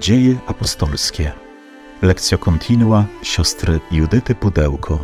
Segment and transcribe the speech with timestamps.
[0.00, 1.32] Dzieje apostolskie.
[2.02, 4.98] Lekcja kontinua siostry Judyty Pudełko.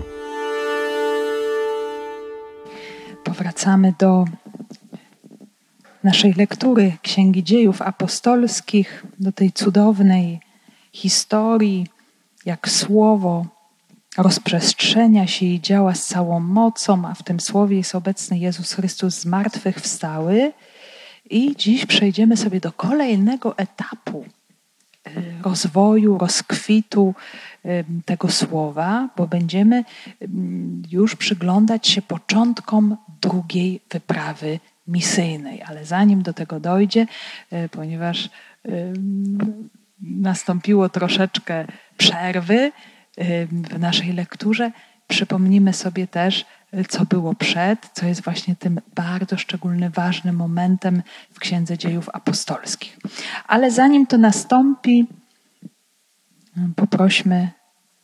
[3.25, 4.25] Powracamy do
[6.05, 10.41] naszej lektury Księgi Dziejów Apostolskich, do tej cudownej
[10.93, 11.87] historii,
[12.45, 13.47] jak słowo
[14.19, 19.15] rozprzestrzenia się i działa z całą mocą, a w tym słowie jest obecny Jezus Chrystus
[19.15, 20.53] z martwych wstały.
[21.31, 24.25] I dziś przejdziemy sobie do kolejnego etapu
[25.43, 27.15] rozwoju, rozkwitu
[27.65, 29.85] y, tego słowa, bo będziemy
[30.91, 35.63] już przyglądać się początkom drugiej wyprawy misyjnej.
[35.63, 37.07] Ale zanim do tego dojdzie,
[37.71, 38.31] ponieważ
[40.01, 41.67] nastąpiło troszeczkę
[41.97, 42.73] przerwy
[43.51, 44.71] w naszej lekturze,
[45.09, 46.45] przypomnimy sobie też,
[46.89, 51.03] co było przed, co jest właśnie tym bardzo szczególnym, ważnym momentem
[51.33, 52.99] w Księdze Dziejów Apostolskich.
[53.47, 55.07] Ale zanim to nastąpi,
[56.77, 57.51] poprośmy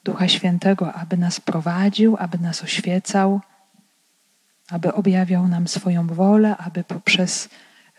[0.04, 3.40] Ducha Świętego, aby nas prowadził, aby nas oświecał,
[4.70, 7.48] aby objawiał nam swoją wolę, aby poprzez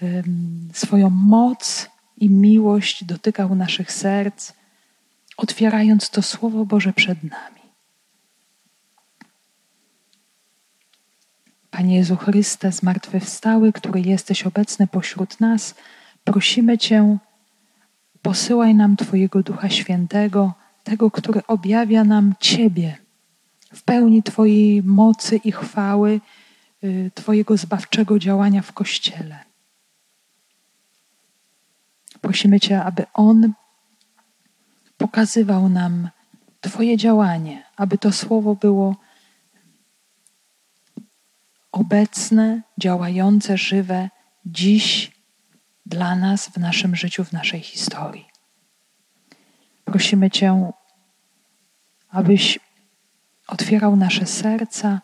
[0.01, 4.53] um, swoją moc i miłość dotykał naszych serc,
[5.37, 7.62] otwierając to Słowo Boże przed nami.
[11.73, 15.75] Panie Jezu Chryste, zmartwychwstały, który jesteś obecny pośród nas,
[16.23, 17.17] prosimy Cię,
[18.21, 22.97] posyłaj nam Twojego Ducha Świętego, tego, który objawia nam Ciebie
[23.73, 26.19] w pełni Twojej mocy i chwały,
[26.83, 29.39] y, Twojego zbawczego działania w Kościele.
[32.21, 33.53] Prosimy Cię, aby On
[34.97, 36.09] pokazywał nam
[36.61, 38.95] Twoje działanie, aby to słowo było
[41.73, 44.09] obecne, działające, żywe
[44.45, 45.11] dziś
[45.85, 48.25] dla nas w naszym życiu, w naszej historii.
[49.85, 50.71] Prosimy Cię,
[52.09, 52.59] abyś
[53.47, 55.01] otwierał nasze serca,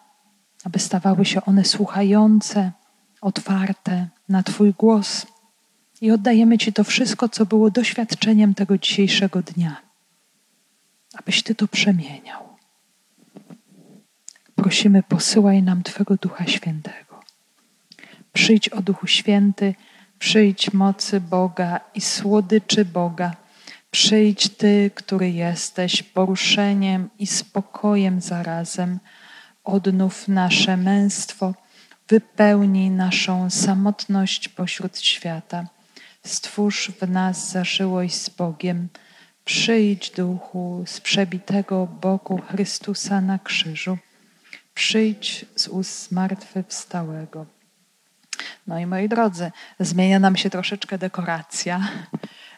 [0.64, 2.72] aby stawały się one słuchające,
[3.22, 5.26] otwarte na Twój głos.
[6.02, 9.82] I oddajemy Ci to wszystko, co było doświadczeniem tego dzisiejszego dnia,
[11.14, 12.49] abyś Ty to przemieniał
[14.64, 17.20] prosimy, posyłaj nam Twego Ducha Świętego.
[18.34, 19.76] Przyjdź o Duchu Święty,
[20.20, 23.36] przyjdź mocy Boga i słodyczy Boga.
[23.92, 29.00] Przyjdź Ty, który jesteś poruszeniem i spokojem zarazem.
[29.64, 31.54] Odnów nasze męstwo,
[32.10, 35.68] wypełnij naszą samotność pośród świata.
[36.26, 38.88] Stwórz w nas zażyłość z Bogiem.
[39.46, 43.98] Przyjdź, Duchu, z przebitego boku Chrystusa na krzyżu
[44.80, 47.46] przyjdź z ust zmartwychwstałego.
[48.68, 51.88] No i moi drodzy, zmienia nam się troszeczkę dekoracja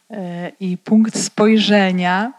[0.10, 2.34] e, i punkt spojrzenia,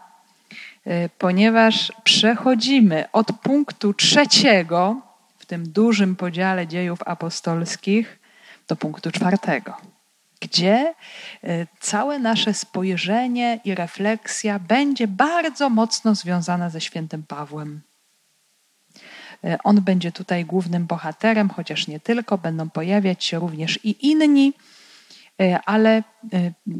[0.85, 5.01] e, ponieważ przechodzimy od punktu trzeciego
[5.37, 8.19] w tym dużym podziale dziejów apostolskich
[8.67, 9.77] do punktu czwartego,
[10.39, 10.93] gdzie
[11.43, 17.81] e, całe nasze spojrzenie i refleksja będzie bardzo mocno związana ze świętym Pawłem.
[19.43, 24.53] E, on będzie tutaj głównym bohaterem, chociaż nie tylko, będą pojawiać się również i inni,
[25.41, 26.03] e, ale e,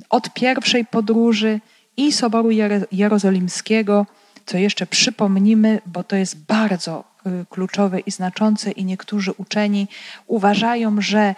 [0.09, 1.59] od pierwszej podróży
[1.97, 2.49] i Soboru
[2.91, 4.05] Jerozolimskiego,
[4.45, 7.13] co jeszcze przypomnimy, bo to jest bardzo
[7.49, 9.87] kluczowe i znaczące, i niektórzy uczeni
[10.27, 11.35] uważają, że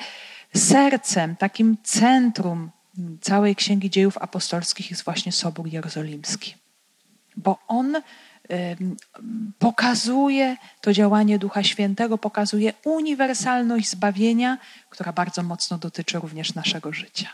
[0.56, 2.70] sercem, takim centrum
[3.22, 6.56] całej Księgi Dziejów Apostolskich jest właśnie Sobór Jerozolimski.
[7.38, 7.96] Bo on
[9.60, 14.58] pokazuje to działanie Ducha Świętego, pokazuje uniwersalność zbawienia,
[14.90, 17.30] która bardzo mocno dotyczy również naszego życia.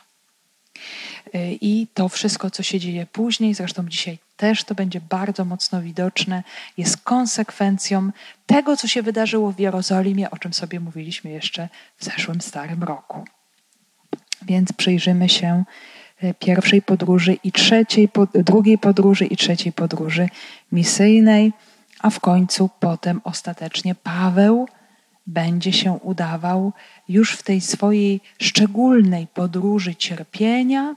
[1.35, 5.81] Y, I to wszystko, co się dzieje później, zresztą dzisiaj też to będzie bardzo mocno
[5.81, 6.43] widoczne,
[6.77, 8.11] jest konsekwencją
[8.45, 13.25] tego, co się wydarzyło w Jerozolimie, o czym sobie mówiliśmy jeszcze w zeszłym starym roku.
[14.41, 15.90] Więc przyjrzymy się E,
[16.39, 20.29] pierwszej podróży i trzeciej, drugiej podróży i trzeciej podróży
[20.71, 21.53] misyjnej,
[21.99, 24.67] a w końcu potem ostatecznie Paweł
[25.27, 26.73] będzie się udawał
[27.09, 30.95] już w tej swojej szczególnej podróży cierpienia,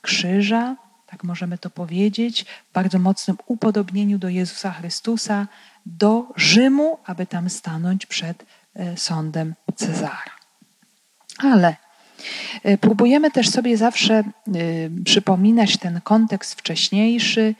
[0.00, 0.76] krzyża,
[1.06, 5.46] tak możemy to powiedzieć, w bardzo mocnym upodobnieniu do Jezusa Chrystusa,
[5.86, 10.36] do Rzymu, aby tam stanąć przed e, sądem Cezara.
[11.38, 11.85] Ale E,
[12.80, 14.24] próbujemy też sobie zawsze e,
[15.04, 17.54] przypominać ten kontekst wcześniejszy,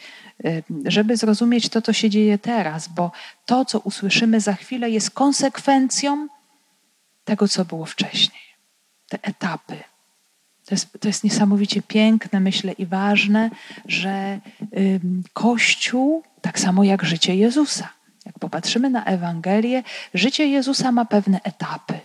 [0.44, 3.12] e, żeby zrozumieć to, co się dzieje teraz, bo
[3.46, 6.28] to, co usłyszymy za chwilę, jest konsekwencją
[7.24, 8.42] tego, co było wcześniej.
[9.08, 9.76] Te etapy.
[10.66, 13.50] To jest, to jest niesamowicie piękne, myślę, i ważne,
[13.84, 14.40] że
[14.76, 15.00] y,
[15.32, 17.88] Kościół, tak samo jak życie Jezusa,
[18.26, 19.82] jak popatrzymy na Ewangelię,
[20.14, 22.00] życie Jezusa ma pewne etapy.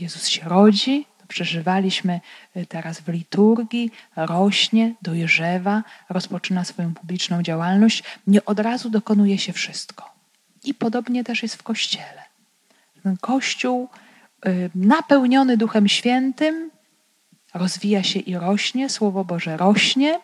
[0.00, 2.20] Jezus się rodzi, przeżywaliśmy
[2.56, 8.02] y, teraz w liturgii, rośnie, dojrzewa, rozpoczyna swoją publiczną działalność.
[8.26, 10.14] Nie od razu dokonuje się wszystko.
[10.64, 12.22] I podobnie też jest w Kościele.
[13.20, 13.88] Kościół
[14.46, 16.70] y, napełniony Duchem Świętym
[17.54, 20.20] rozwija się i rośnie, Słowo Boże rośnie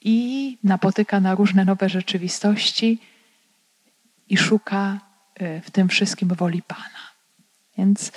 [0.00, 2.98] i napotyka na różne nowe rzeczywistości
[4.28, 5.00] i szuka
[5.42, 7.01] y, w tym wszystkim woli Pana.
[7.78, 8.12] Więc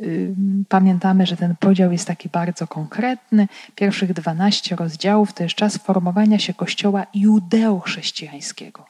[0.00, 0.34] y,
[0.68, 3.48] pamiętamy, że ten podział jest taki bardzo konkretny.
[3.74, 8.84] Pierwszych 12 rozdziałów to jest czas formowania się kościoła judeo-chrześcijańskiego.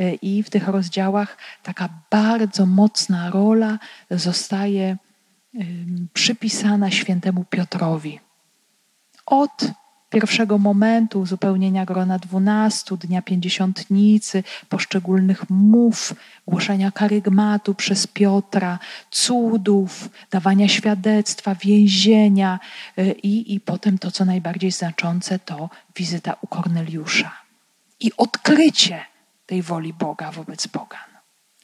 [0.00, 3.78] Y, I w tych rozdziałach taka bardzo mocna rola
[4.10, 4.96] zostaje
[5.54, 5.66] y,
[6.12, 8.20] przypisana świętemu Piotrowi.
[9.26, 9.64] Od
[10.14, 16.14] pierwszego momentu uzupełnienia grona dwunastu, dnia pięćdziesiątnicy, poszczególnych mów,
[16.46, 18.78] głoszenia karygmatu przez Piotra,
[19.10, 22.60] cudów, dawania świadectwa, więzienia
[22.98, 27.32] y, i, i potem to, co najbardziej znaczące, to wizyta u Korneliusza
[28.00, 29.04] i odkrycie
[29.46, 30.98] tej woli Boga wobec Boga.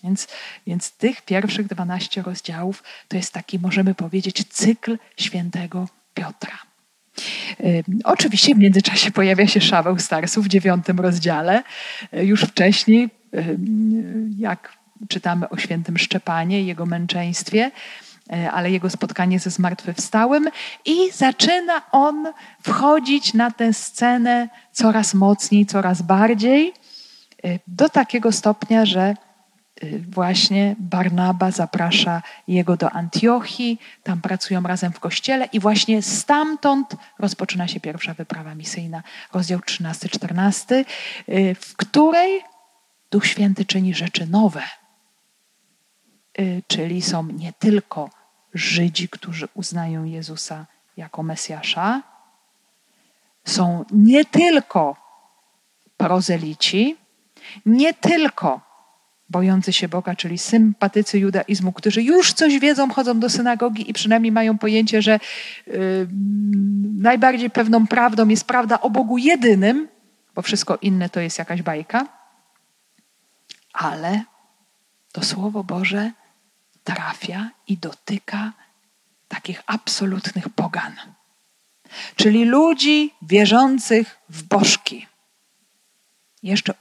[0.04, 0.28] Więc,
[0.66, 6.69] więc tych pierwszych dwanaście rozdziałów to jest taki, możemy powiedzieć, cykl świętego Piotra.
[8.04, 11.62] Oczywiście w międzyczasie pojawia się Szaweł Starsu w dziewiątym rozdziale.
[12.14, 13.10] Y, już wcześniej,
[14.38, 14.72] jak
[15.08, 17.70] czytamy o świętym Szczepanie i jego męczeństwie,
[18.32, 20.48] y, ale jego spotkanie ze zmartwychwstałym
[20.84, 22.26] i zaczyna on
[22.62, 26.72] wchodzić na tę scenę coraz mocniej, coraz bardziej,
[27.44, 29.14] y, do takiego stopnia, że
[30.10, 37.68] właśnie Barnaba zaprasza jego do Antiochii, tam pracują razem w kościele i właśnie stamtąd rozpoczyna
[37.68, 40.84] się pierwsza wyprawa misyjna, rozdział 13-14,
[41.28, 42.40] y, w której
[43.10, 44.62] Duch Święty czyni rzeczy nowe.
[46.40, 48.10] Y, czyli są nie tylko
[48.54, 50.66] Żydzi, którzy uznają Jezusa
[50.96, 52.02] jako Mesjasza,
[53.44, 54.96] są nie tylko
[55.96, 56.96] prozelici,
[57.66, 58.69] nie tylko
[59.30, 64.32] bojący się Boga, czyli sympatycy judaizmu, którzy już coś wiedzą, chodzą do synagogi i przynajmniej
[64.32, 65.20] mają pojęcie, że
[65.66, 66.08] yy,
[66.96, 69.88] najbardziej pewną prawdą jest prawda o Bogu jedynym,
[70.34, 72.06] bo wszystko inne to jest jakaś bajka.
[73.72, 74.22] Ale
[75.12, 76.12] to Słowo Boże
[76.84, 78.52] trafia i dotyka
[79.28, 80.92] takich absolutnych pogan,
[82.16, 85.06] czyli ludzi wierzących w bożki
[86.42, 86.74] jeszcze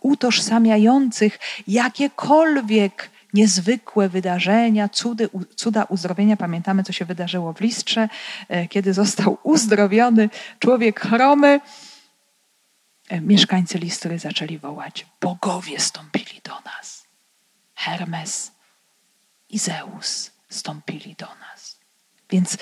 [0.00, 6.36] utożsamiających jakiekolwiek niezwykłe wydarzenia, cudy, cuda uzdrowienia.
[6.36, 8.08] Pamiętamy, co się wydarzyło w Listrze,
[8.48, 10.28] e, kiedy został uzdrowiony
[10.58, 11.60] człowiek chromy.
[13.08, 17.06] E, mieszkańcy Listry zaczęli wołać: Bogowie stąpili do nas.
[17.74, 18.52] Hermes
[19.48, 21.55] i Zeus stąpili do nas.
[22.30, 22.56] Więc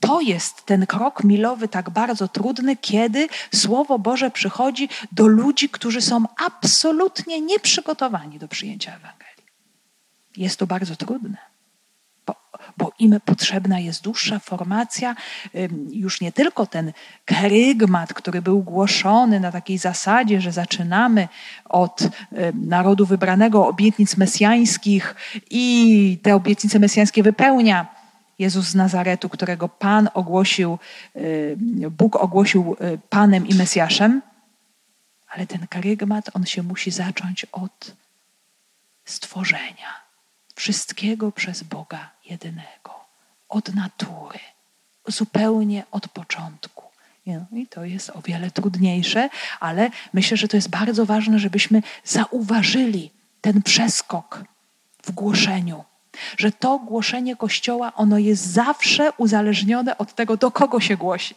[0.00, 6.00] to jest ten krok milowy tak bardzo trudny, kiedy Słowo Boże przychodzi do ludzi, którzy
[6.00, 9.44] są absolutnie nieprzygotowani do przyjęcia Ewangelii.
[10.36, 11.36] Jest to bardzo trudne,
[12.26, 12.34] bo,
[12.76, 15.16] bo im potrzebna jest dłuższa formacja,
[15.90, 16.92] już nie tylko ten
[17.24, 21.28] kerygmat, który był głoszony na takiej zasadzie, że zaczynamy
[21.64, 22.08] od
[22.54, 25.14] narodu wybranego obietnic mesjańskich
[25.50, 27.97] i te obietnice mesjańskie wypełnia
[28.38, 30.78] Jezus z Nazaretu, którego Pan ogłosił,
[31.16, 31.56] y,
[31.90, 34.22] Bóg ogłosił y, Panem i Mesjaszem,
[35.28, 37.94] ale ten karygmat, on się musi zacząć od
[39.04, 40.08] stworzenia.
[40.54, 42.94] Wszystkiego przez Boga jedynego,
[43.48, 44.38] od natury,
[45.06, 46.88] zupełnie od początku.
[47.26, 49.28] No I to jest o wiele trudniejsze,
[49.60, 54.44] ale myślę, że to jest bardzo ważne, żebyśmy zauważyli ten przeskok
[55.02, 55.84] w głoszeniu
[56.36, 61.34] że to głoszenie Kościoła, ono jest zawsze uzależnione od tego, do kogo się głosi.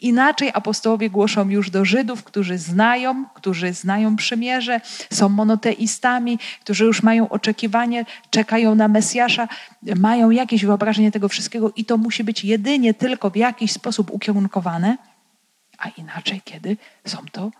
[0.00, 4.80] Inaczej apostołowie głoszą już do Żydów, którzy znają, którzy znają przymierze,
[5.12, 9.48] są monoteistami, którzy już mają oczekiwanie, czekają na Mesjasza,
[9.96, 14.98] mają jakieś wyobrażenie tego wszystkiego i to musi być jedynie tylko w jakiś sposób ukierunkowane,
[15.78, 16.76] a inaczej, kiedy
[17.06, 17.50] są to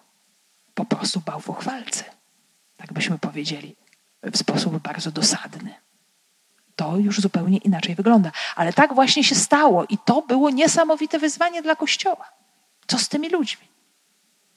[0.75, 2.05] po prostu bałwochwalcy.
[2.77, 3.77] Tak byśmy powiedzieli,
[4.23, 5.75] w sposób bardzo dosadny
[6.81, 8.33] to już zupełnie inaczej wygląda.
[8.57, 12.31] Ale tak właśnie się stało i to było niesamowite wyzwanie dla Kościoła.
[12.87, 13.67] Co z tymi ludźmi?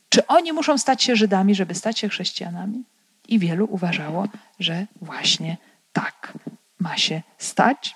[0.09, 2.83] Czy oni muszą stać się Żydami, żeby stać się chrześcijanami?
[3.27, 4.27] I wielu uważało,
[4.59, 5.57] że właśnie
[5.93, 6.33] tak
[6.79, 7.95] ma się stać.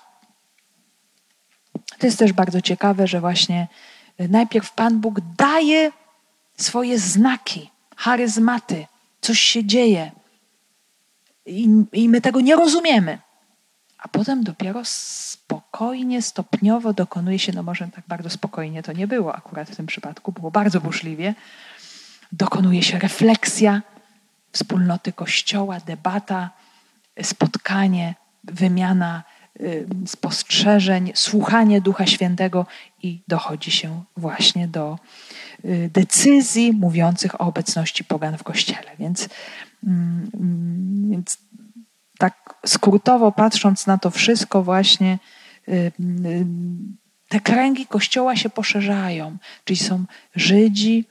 [1.98, 3.68] To jest też bardzo ciekawe, że właśnie
[4.18, 5.92] najpierw Pan Bóg daje
[6.56, 8.86] swoje znaki, charyzmaty,
[9.20, 10.12] coś się dzieje
[11.46, 13.27] i, i my tego nie rozumiemy.
[14.08, 19.34] A potem dopiero spokojnie, stopniowo dokonuje się, no może tak bardzo spokojnie to nie było
[19.34, 21.34] akurat w tym przypadku, było bardzo burzliwie,
[22.32, 23.82] dokonuje się refleksja
[24.52, 26.50] wspólnoty Kościoła, debata,
[27.22, 29.22] spotkanie, wymiana
[29.60, 32.66] y, spostrzeżeń, słuchanie Ducha Świętego
[33.02, 34.98] i dochodzi się właśnie do
[35.64, 38.90] y, decyzji mówiących o obecności pogan w Kościele.
[38.98, 39.28] Więc,
[39.86, 40.30] mm,
[41.10, 41.38] więc
[42.18, 45.18] tak skrótowo patrząc na to wszystko, właśnie
[45.68, 45.92] y,
[47.28, 51.04] te kręgi Kościoła się poszerzają, czyli są Żydzi,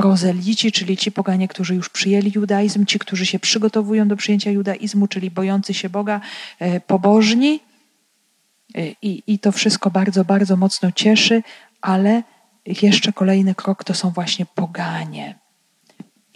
[0.00, 5.08] prozelici, czyli ci poganie, którzy już przyjęli judaizm, ci, którzy się przygotowują do przyjęcia judaizmu,
[5.08, 6.20] czyli bojący się Boga,
[6.58, 7.60] e, pobożni.
[8.74, 11.42] E, I, I to wszystko bardzo, bardzo mocno cieszy,
[11.80, 12.22] ale
[12.66, 15.38] jeszcze kolejny krok to są właśnie poganie.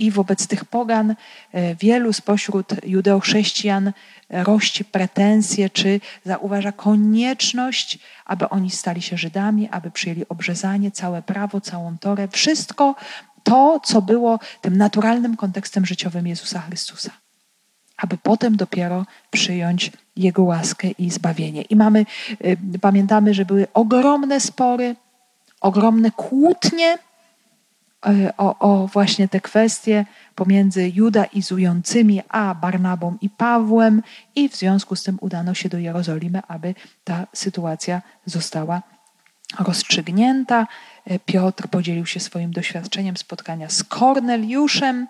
[0.01, 1.15] I wobec tych pogan
[1.53, 3.93] e, wielu spośród judeochrześcijan
[4.31, 11.61] rości pretensje, czy zauważa konieczność, aby oni stali się Żydami, aby przyjęli obrzezanie, całe prawo,
[11.61, 12.95] całą Torę, wszystko
[13.43, 17.11] to, co było tym naturalnym kontekstem życiowym Jezusa Chrystusa,
[17.97, 21.63] aby potem dopiero przyjąć Jego łaskę i zbawienie.
[21.63, 22.07] I mamy,
[22.45, 24.97] y, pamiętamy, że były ogromne spory,
[25.61, 26.99] ogromne kłótnie
[28.37, 34.03] o, o właśnie te kwestie pomiędzy judaizującymi a Barnabą i Pawłem
[34.35, 38.83] i w związku z tym udano się do Jerozolimy, aby ta sytuacja została
[39.59, 40.67] rozstrzygnięta.
[41.07, 45.07] E, Piotr podzielił się swoim doświadczeniem spotkania z Korneliuszem.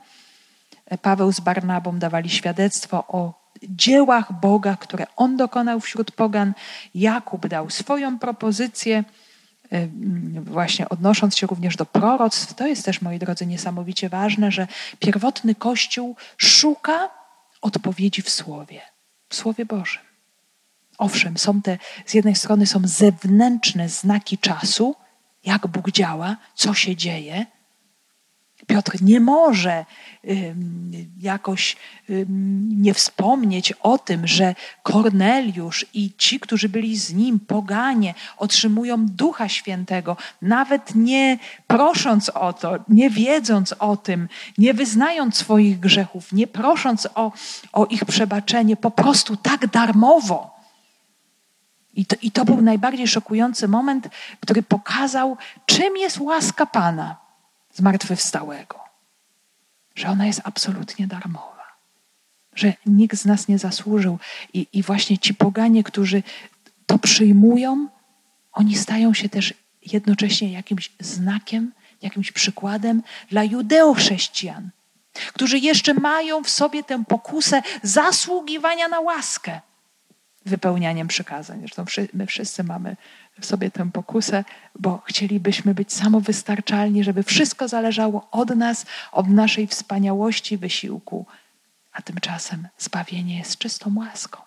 [0.87, 6.53] E, Paweł z Barnabą dawali świadectwo o dziełach Boga, które on dokonał wśród pogan.
[6.95, 9.30] Jakub dał swoją propozycję, e,
[10.41, 12.55] właśnie odnosząc się również do proroctw.
[12.55, 14.67] To jest też, moi drodzy, niesamowicie ważne, że
[14.99, 17.11] pierwotny Kościół szuka
[17.61, 18.81] odpowiedzi w Słowie,
[19.29, 20.03] w Słowie Bożym.
[20.99, 24.97] Owszem, są te, z jednej strony są zewnętrzne znaki czasu,
[25.45, 27.47] jak Bóg działa, co się dzieje.
[28.71, 29.85] Piotr nie może
[31.21, 31.77] jakoś
[32.69, 39.49] nie wspomnieć o tym, że Korneliusz i ci, którzy byli z nim, poganie, otrzymują Ducha
[39.49, 46.47] Świętego, nawet nie prosząc o to, nie wiedząc o tym, nie wyznając swoich grzechów, nie
[46.47, 47.33] prosząc o,
[47.73, 50.61] o ich przebaczenie, po prostu tak darmowo.
[51.95, 54.09] I to, I to był najbardziej szokujący moment,
[54.41, 55.37] który pokazał,
[55.67, 57.30] czym jest łaska Pana
[57.73, 58.81] zmartwychwstałego.
[59.95, 61.77] Że ona jest absolutnie darmowa.
[62.55, 64.19] Że nikt z nas nie zasłużył.
[64.53, 66.23] I, I właśnie ci poganie, którzy
[66.87, 67.89] to przyjmują,
[68.53, 69.55] oni stają się też
[69.93, 71.73] jednocześnie jakimś znakiem,
[72.03, 74.71] jakimś przykładem dla judeochrześcijan,
[75.33, 79.61] którzy jeszcze mają w sobie tę pokusę zasługiwania na łaskę
[80.47, 81.59] wypełnianiem przykazań.
[81.61, 82.97] Zresztą my wszyscy mamy
[83.47, 84.45] sobie tę pokusę,
[84.79, 91.27] bo chcielibyśmy być samowystarczalni, żeby wszystko zależało od nas, od naszej wspaniałości, wysiłku.
[91.93, 94.39] A tymczasem zbawienie jest czystą łaską.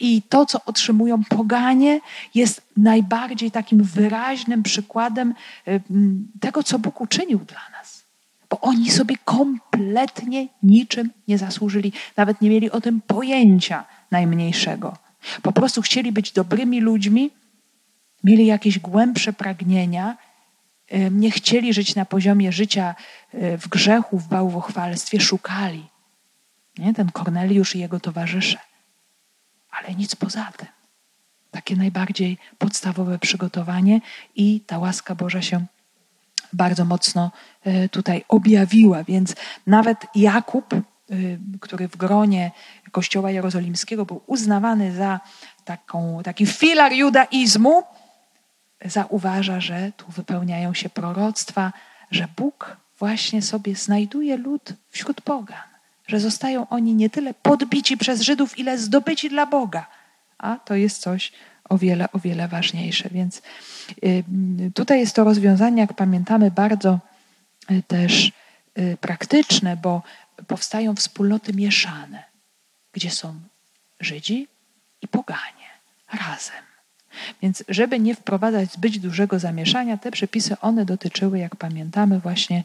[0.00, 2.00] I to, co otrzymują poganie,
[2.34, 5.34] jest najbardziej takim wyraźnym przykładem
[6.40, 8.04] tego, co Bóg uczynił dla nas.
[8.50, 14.96] Bo oni sobie kompletnie niczym nie zasłużyli, nawet nie mieli o tym pojęcia najmniejszego.
[15.42, 17.30] Po prostu chcieli być dobrymi ludźmi,
[18.24, 20.16] mieli jakieś głębsze pragnienia,
[21.10, 22.94] nie chcieli żyć na poziomie życia
[23.32, 25.88] e, w grzechu, w bałwochwalstwie, szukali.
[26.78, 26.94] Nie?
[26.94, 28.58] Ten Korneliusz i jego towarzysze.
[29.70, 30.68] Ale nic poza tym.
[31.50, 34.00] Takie najbardziej podstawowe przygotowanie
[34.36, 35.66] i ta łaska Boża się
[36.52, 37.30] bardzo mocno
[37.64, 39.04] e, tutaj objawiła.
[39.04, 39.34] Więc
[39.66, 40.74] nawet Jakub,
[41.60, 42.50] który w gronie
[42.90, 45.20] Kościoła Jerozolimskiego był uznawany za
[45.64, 47.82] taką, taki filar judaizmu,
[48.84, 51.72] zauważa, że tu wypełniają się proroctwa,
[52.10, 55.68] że Bóg właśnie sobie znajduje lud wśród pogan,
[56.06, 59.86] że zostają oni nie tyle podbici przez Żydów, ile zdobyci dla Boga.
[60.38, 61.32] A to jest coś
[61.68, 63.08] o wiele, o wiele ważniejsze.
[63.10, 63.42] Więc
[64.04, 64.24] y,
[64.74, 66.98] tutaj jest to rozwiązanie, jak pamiętamy, bardzo
[67.70, 68.32] y, też
[68.78, 70.02] y, praktyczne, bo
[70.46, 72.32] powstają wspólnoty mieszane
[72.92, 73.40] gdzie są
[74.00, 74.48] Żydzi
[75.02, 75.68] i poganie
[76.12, 76.71] razem.
[77.42, 82.64] Więc żeby nie wprowadzać zbyt dużego zamieszania, te przepisy one dotyczyły, jak pamiętamy, właśnie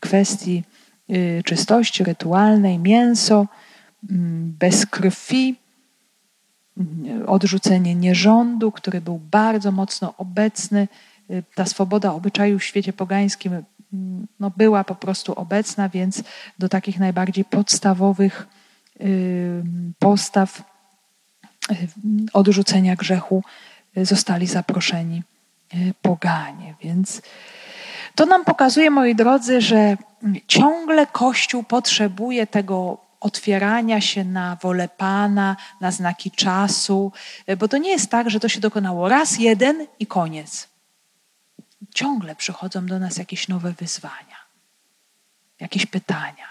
[0.00, 0.62] kwestii
[1.10, 3.46] y, czystości rytualnej, mięso
[4.10, 5.56] mm, bez krwi,
[7.26, 10.88] odrzucenie nierządu, który był bardzo mocno obecny.
[11.54, 16.22] Ta swoboda obyczaju w świecie pogańskim mm, no, była po prostu obecna, więc
[16.58, 18.46] do takich najbardziej podstawowych
[19.98, 20.62] postaw
[22.32, 23.42] odrzucenia grzechu
[24.02, 25.22] zostali zaproszeni
[26.02, 26.74] poganie.
[26.82, 27.22] Więc
[28.14, 29.96] to nam pokazuje, moi drodzy, że
[30.46, 37.12] ciągle Kościół potrzebuje tego otwierania się na wolę Pana, na znaki czasu,
[37.58, 40.68] bo to nie jest tak, że to się dokonało raz, jeden i koniec.
[41.94, 44.36] Ciągle przychodzą do nas jakieś nowe wyzwania,
[45.60, 46.46] jakieś pytania.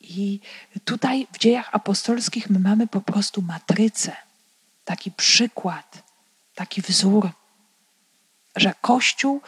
[0.00, 0.40] I
[0.84, 4.16] tutaj w dziejach apostolskich my mamy po prostu matrycę,
[4.84, 6.02] taki przykład,
[6.58, 7.30] taki wzór,
[8.56, 9.40] że Kościół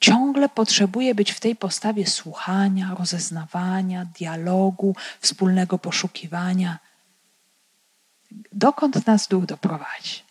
[0.00, 6.78] ciągle potrzebuje być w tej postawie słuchania, rozeznawania, dialogu, wspólnego poszukiwania.
[8.52, 10.22] Dokąd nas duch doprowadzi?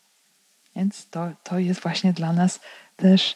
[0.76, 2.60] Więc to, to jest właśnie dla nas
[2.96, 3.36] też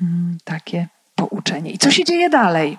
[0.00, 1.70] mm, takie pouczenie.
[1.70, 2.78] I co się dzieje dalej?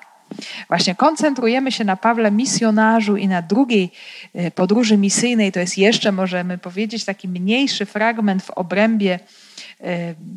[0.68, 3.92] Właśnie koncentrujemy się na Pawle misjonarzu i na drugiej
[4.34, 5.52] e, podróży misyjnej.
[5.52, 9.20] To jest jeszcze, możemy powiedzieć, taki mniejszy fragment w obrębie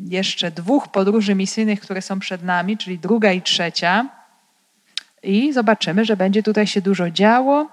[0.05, 4.05] jeszcze dwóch podróży misyjnych, które są przed nami, czyli druga i trzecia.
[5.23, 7.69] I zobaczymy, że będzie tutaj się dużo działo,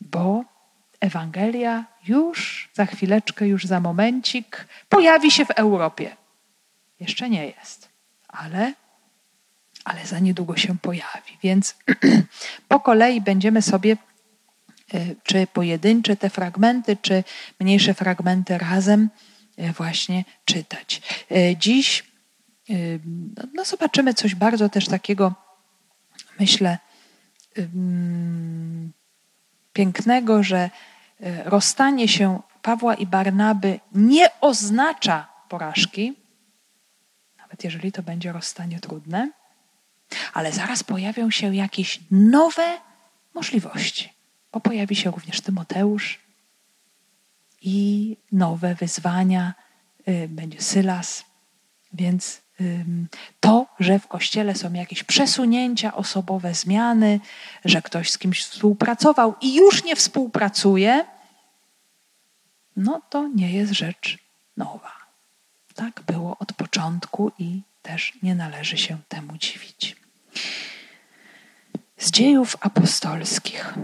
[0.00, 0.44] bo
[1.00, 6.16] Ewangelia już za chwileczkę, już za momencik pojawi się w Europie.
[7.00, 7.88] Jeszcze nie jest,
[8.28, 8.72] ale
[9.86, 11.38] ale za niedługo się pojawi.
[11.42, 11.76] Więc
[12.68, 13.96] po kolei będziemy sobie
[14.94, 17.24] e, czy pojedyncze te fragmenty, czy
[17.60, 19.35] mniejsze fragmenty razem e,
[19.76, 21.02] właśnie czytać.
[21.30, 22.04] E, dziś
[23.36, 25.34] no, no zobaczymy coś bardzo też takiego,
[26.40, 26.78] myślę,
[29.72, 30.70] pięknego, że
[31.44, 36.14] rozstanie się Pawła i Barnaby nie oznacza porażki,
[37.38, 39.30] nawet jeżeli to będzie rozstanie trudne,
[40.32, 42.78] ale zaraz pojawią się jakieś nowe
[43.34, 44.12] możliwości,
[44.52, 46.25] bo pojawi się również Tymoteusz
[47.62, 49.54] i nowe wyzwania,
[50.08, 51.24] y, będzie Sylas,
[51.92, 52.46] więc
[53.40, 57.20] to, że w kościele są jakieś przesunięcia, osobowe zmiany,
[57.64, 61.04] że ktoś z kimś współpracował i już nie współpracuje,
[62.76, 64.18] no to nie jest rzecz
[64.56, 64.92] nowa.
[65.74, 69.96] Tak było od początku i też nie należy się temu dziwić.
[71.98, 73.74] Z dziejów apostolskich.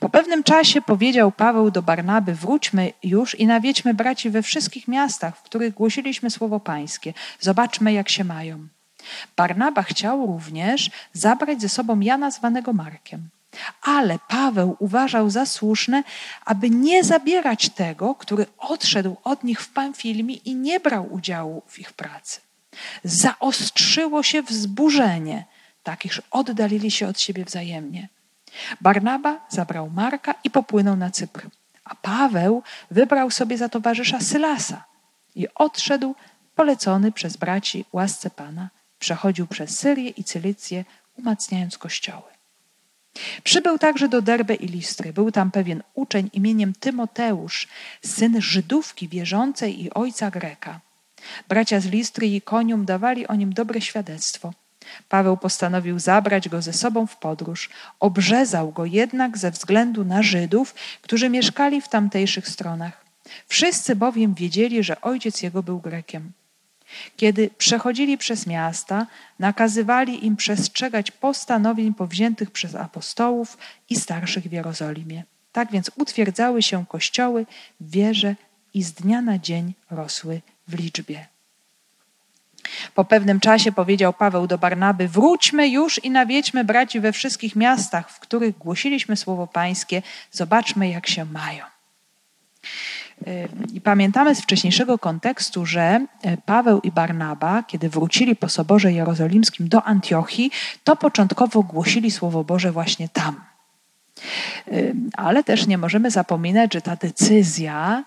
[0.00, 5.36] Po pewnym czasie powiedział Paweł do Barnaby: Wróćmy już i nawiedźmy braci we wszystkich miastach,
[5.36, 7.14] w których głosiliśmy słowo Pańskie.
[7.40, 8.68] Zobaczmy, jak się mają.
[9.36, 13.28] Barnaba chciał również zabrać ze sobą Jana zwanego Markiem.
[13.82, 16.02] Ale Paweł uważał za słuszne,
[16.44, 21.78] aby nie zabierać tego, który odszedł od nich w Pamfilmii i nie brał udziału w
[21.78, 22.40] ich pracy.
[23.04, 25.44] Zaostrzyło się wzburzenie,
[25.82, 28.08] tak iż oddalili się od siebie wzajemnie.
[28.80, 31.46] Barnaba zabrał Marka i popłynął na Cypr,
[31.84, 34.84] a Paweł wybrał sobie za towarzysza Sylasa
[35.34, 36.14] i odszedł
[36.54, 38.68] polecony przez braci łasce Pana.
[38.98, 40.84] Przechodził przez Syrię i Cylicję,
[41.18, 42.30] umacniając kościoły.
[43.44, 45.12] Przybył także do Derbe i Listry.
[45.12, 47.68] Był tam pewien uczeń imieniem Tymoteusz,
[48.04, 50.80] syn Żydówki wierzącej i ojca Greka.
[51.48, 54.52] Bracia z Listry i Konium dawali o nim dobre świadectwo.
[55.08, 57.70] Paweł postanowił zabrać go ze sobą w podróż.
[58.00, 63.04] Obrzezał go jednak ze względu na Żydów, którzy mieszkali w tamtejszych stronach.
[63.48, 66.32] Wszyscy bowiem wiedzieli, że ojciec jego był Grekiem.
[67.16, 69.06] Kiedy przechodzili przez miasta,
[69.38, 73.58] nakazywali im przestrzegać postanowień powziętych przez apostołów
[73.90, 75.24] i starszych w Jerozolimie.
[75.52, 77.46] Tak więc utwierdzały się kościoły
[77.80, 78.36] w wierze
[78.74, 81.26] i z dnia na dzień rosły w liczbie.
[82.94, 88.10] Po pewnym czasie powiedział Paweł do Barnaby: Wróćmy już i nawiedźmy braci we wszystkich miastach,
[88.10, 91.64] w których głosiliśmy słowo Pańskie, zobaczmy, jak się mają.
[93.72, 99.68] I pamiętamy z wcześniejszego kontekstu, że e, Paweł i Barnaba, kiedy wrócili po Soborze Jerozolimskim
[99.68, 100.50] do Antiochii,
[100.84, 103.40] to początkowo głosili Słowo Boże właśnie tam.
[105.16, 108.04] Ale też nie możemy zapominać, że ta decyzja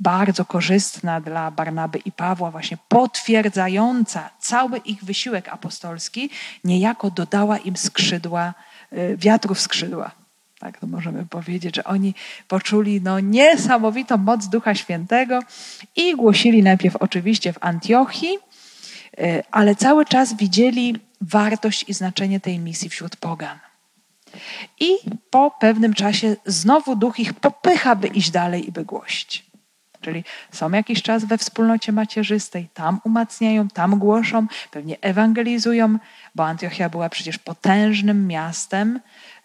[0.00, 6.30] bardzo korzystna dla Barnaby i Pawła, właśnie potwierdzająca cały ich wysiłek apostolski,
[6.64, 8.54] niejako dodała im skrzydła,
[8.92, 10.10] e, wiatrów skrzydła.
[10.58, 12.14] Tak to możemy powiedzieć, że oni
[12.48, 15.40] poczuli no, niesamowitą moc Ducha Świętego
[15.96, 18.38] i głosili najpierw oczywiście w Antiochii,
[19.18, 23.58] e, ale cały czas widzieli wartość i znaczenie tej misji wśród pogan.
[24.80, 24.90] I
[25.30, 29.45] po pewnym czasie znowu duch ich popycha, by iść dalej i by głosić.
[30.00, 35.98] Czyli są jakiś czas we wspólnocie macierzystej, tam umacniają, tam głoszą, pewnie ewangelizują,
[36.34, 39.00] bo Antiochia była przecież potężnym miastem.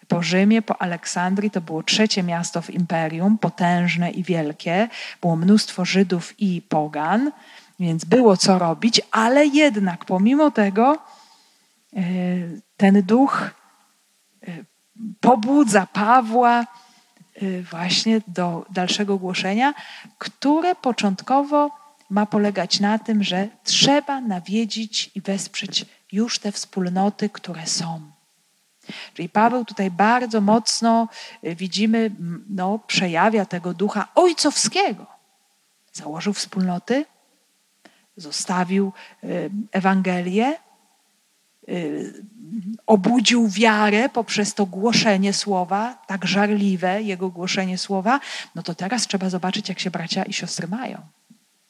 [0.08, 4.88] Po Rzymie, po Aleksandrii to było trzecie miasto w imperium, potężne i wielkie.
[5.20, 7.32] Było mnóstwo Żydów i pogan,
[7.80, 10.98] więc było co robić, ale jednak pomimo tego
[11.96, 12.00] e,
[12.76, 13.50] ten duch
[14.48, 14.52] e,
[15.20, 16.66] pobudza Pawła,
[17.70, 19.74] właśnie do dalszego głoszenia,
[20.18, 21.70] które początkowo
[22.10, 28.00] ma polegać na tym, że trzeba nawiedzić i wesprzeć już te wspólnoty, które są.
[29.14, 31.08] Czyli Paweł tutaj bardzo mocno
[31.44, 32.10] y, widzimy,
[32.48, 35.06] no, przejawia tego ducha ojcowskiego.
[35.92, 37.06] Założył wspólnoty,
[38.16, 38.92] zostawił
[39.24, 40.56] y, Ewangelię,
[41.68, 42.24] Y,
[42.86, 48.20] obudził wiarę poprzez to głoszenie słowa, tak żarliwe jego głoszenie słowa,
[48.54, 50.98] no to teraz trzeba zobaczyć, jak się bracia i siostry mają,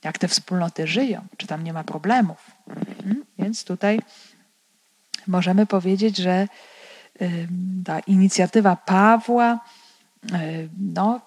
[0.05, 2.51] jak te wspólnoty żyją, czy tam nie ma problemów.
[3.03, 3.25] Hmm?
[3.39, 4.01] Więc tutaj
[5.27, 6.49] możemy powiedzieć, że
[7.85, 9.61] ta inicjatywa Pawła
[10.79, 11.21] no,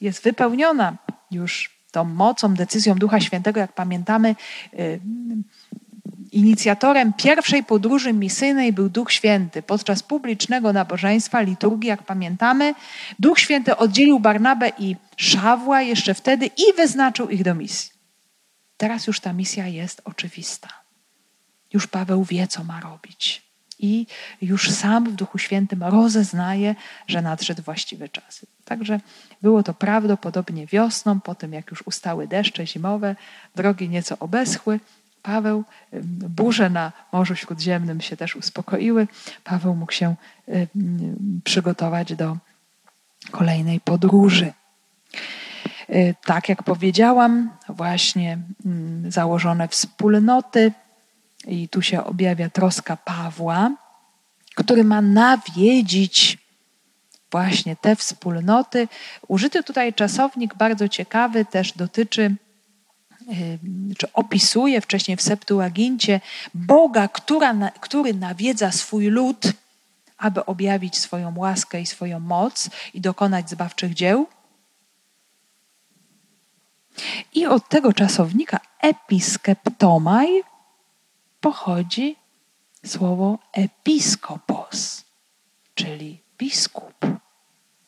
[0.00, 0.96] jest wypełniona
[1.30, 4.36] już tą mocą, decyzją Ducha Świętego, jak pamiętamy,
[6.34, 9.62] Inicjatorem pierwszej podróży misyjnej był Duch Święty.
[9.62, 12.74] Podczas publicznego nabożeństwa, liturgii, jak pamiętamy,
[13.18, 17.92] Duch Święty oddzielił Barnabę i Szawła jeszcze wtedy i wyznaczył ich do misji.
[18.76, 20.68] Teraz już ta misja jest oczywista.
[21.72, 23.42] Już Paweł wie, co ma robić.
[23.78, 24.06] I
[24.42, 26.74] już sam w Duchu Świętym rozeznaje,
[27.06, 28.46] że nadszedł właściwy czas.
[28.64, 29.00] Także
[29.42, 33.16] było to prawdopodobnie wiosną, po tym jak już ustały deszcze zimowe,
[33.54, 34.80] drogi nieco obeschły,
[35.24, 35.64] Paweł,
[36.28, 39.08] burze na Morzu Śródziemnym się też uspokoiły.
[39.44, 40.14] Paweł mógł się
[41.44, 42.36] przygotować do
[43.30, 44.52] kolejnej podróży.
[45.88, 48.38] E, tak jak powiedziałam, właśnie
[49.08, 50.72] założone wspólnoty,
[51.46, 53.70] i tu się objawia troska Pawła,
[54.54, 56.38] który ma nawiedzić
[57.30, 58.88] właśnie te wspólnoty.
[59.28, 62.34] Użyty tutaj czasownik bardzo ciekawy też dotyczy
[63.98, 66.20] czy opisuje wcześniej w Septuagincie
[66.54, 69.52] Boga, która, który nawiedza swój lud,
[70.18, 74.26] aby objawić swoją łaskę i swoją moc i dokonać zbawczych dzieł.
[77.34, 80.42] I od tego czasownika episkeptomai
[81.40, 82.16] pochodzi
[82.86, 85.04] słowo episkopos,
[85.74, 87.06] czyli biskup,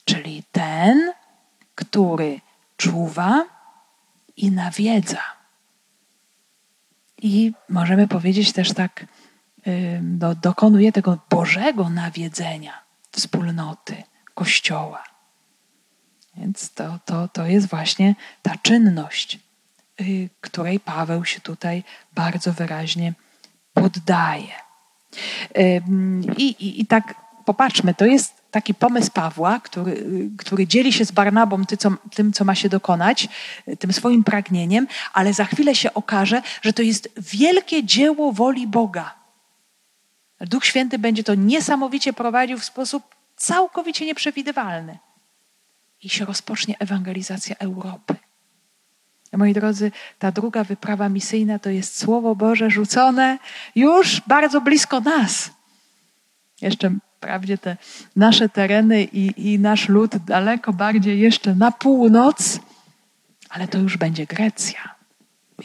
[0.05, 1.13] czyli ten,
[1.75, 2.41] który
[2.77, 3.56] czuwa,
[4.37, 5.23] i nawiedza.
[7.23, 9.07] I możemy powiedzieć też tak,
[10.01, 12.73] do, dokonuje tego Bożego nawiedzenia
[13.11, 14.03] wspólnoty,
[14.35, 15.05] Kościoła.
[16.37, 19.39] Więc to, to, to jest właśnie ta czynność,
[20.01, 23.15] y, której Paweł się tutaj bardzo wyraźnie
[23.75, 24.53] poddaje.
[26.37, 30.05] I, i, i tak popatrzmy, to jest taki pomysł Pawła, który,
[30.39, 31.65] który dzieli się z Barnabą
[32.15, 33.29] tym co, ma się dokonać,
[33.79, 39.15] tym swoim pragnieniem, ale za chwilę się okaże, że to jest wielkie dzieło woli Boga.
[40.41, 43.03] Duch Święty będzie to niesamowicie prowadził w sposób
[43.37, 44.99] całkowicie nieprzewidywalny.
[46.03, 48.15] I się rozpocznie ewangelizacja Europy.
[49.33, 53.39] Moi drodzy, ta druga wyprawa misyjna to jest Słowo Boże rzucone
[53.75, 55.51] już bardzo blisko nas.
[56.61, 56.91] Jeszcze
[57.27, 57.77] Wprawdzie te
[58.17, 62.61] nasze tereny i, i nasz lud daleko bardziej jeszcze na północ,
[63.51, 64.95] ale to już będzie Grecja.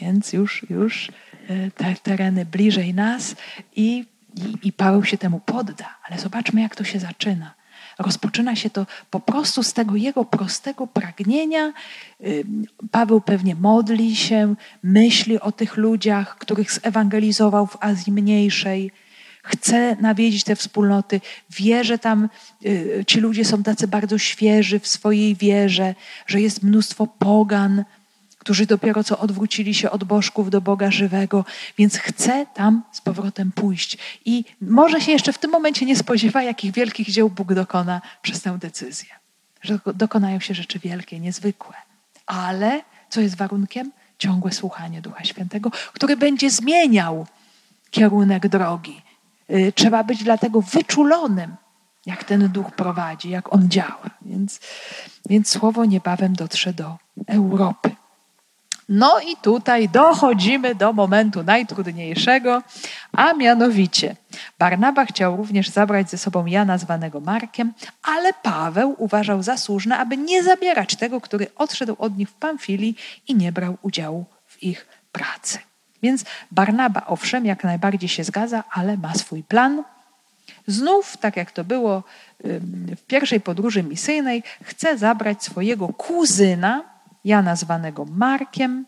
[0.00, 1.08] Więc już, już
[1.48, 3.34] e, te tereny bliżej nas
[3.76, 5.98] i, i, i Paweł się temu podda.
[6.08, 7.54] Ale zobaczmy, jak to się zaczyna.
[7.98, 11.72] Rozpoczyna się to po prostu z tego jego prostego pragnienia.
[12.90, 18.90] Paweł pewnie modli się, myśli o tych ludziach, których zewangelizował w Azji Mniejszej
[19.42, 22.28] chce nawiedzić te wspólnoty, wie, że tam
[22.66, 25.94] y, ci ludzie są tacy bardzo świeży w swojej wierze,
[26.26, 27.84] że jest mnóstwo pogan,
[28.38, 31.44] którzy dopiero co odwrócili się od bożków do Boga żywego,
[31.78, 33.98] więc chce tam z powrotem pójść.
[34.24, 38.42] I może się jeszcze w tym momencie nie spodziewa, jakich wielkich dzieł Bóg dokona przez
[38.42, 39.08] tę decyzję.
[39.62, 41.74] Że dokonają się rzeczy wielkie, niezwykłe.
[42.26, 43.92] Ale co jest warunkiem?
[44.18, 47.26] Ciągłe słuchanie Ducha Świętego, który będzie zmieniał
[47.90, 49.02] kierunek drogi.
[49.52, 51.56] Y, trzeba być dlatego wyczulonym,
[52.06, 54.10] jak ten duch prowadzi, jak on działa.
[54.22, 54.60] Więc,
[55.28, 57.90] więc słowo niebawem dotrze do Europy.
[58.88, 62.62] No i tutaj dochodzimy do momentu najtrudniejszego,
[63.12, 64.16] a mianowicie
[64.58, 70.16] Barnaba chciał również zabrać ze sobą Jana zwanego Markiem, ale Paweł uważał za słuszne, aby
[70.16, 72.96] nie zabierać tego, który odszedł od nich w Pamfilii
[73.28, 75.58] i nie brał udziału w ich pracy.
[76.02, 79.84] Więc Barnaba owszem, jak najbardziej się zgadza, ale ma swój plan.
[80.66, 82.02] Znów, tak jak to było
[82.96, 86.92] w pierwszej podróży misyjnej, chce zabrać swojego kuzyna,
[87.24, 88.86] Jana zwanego Markiem,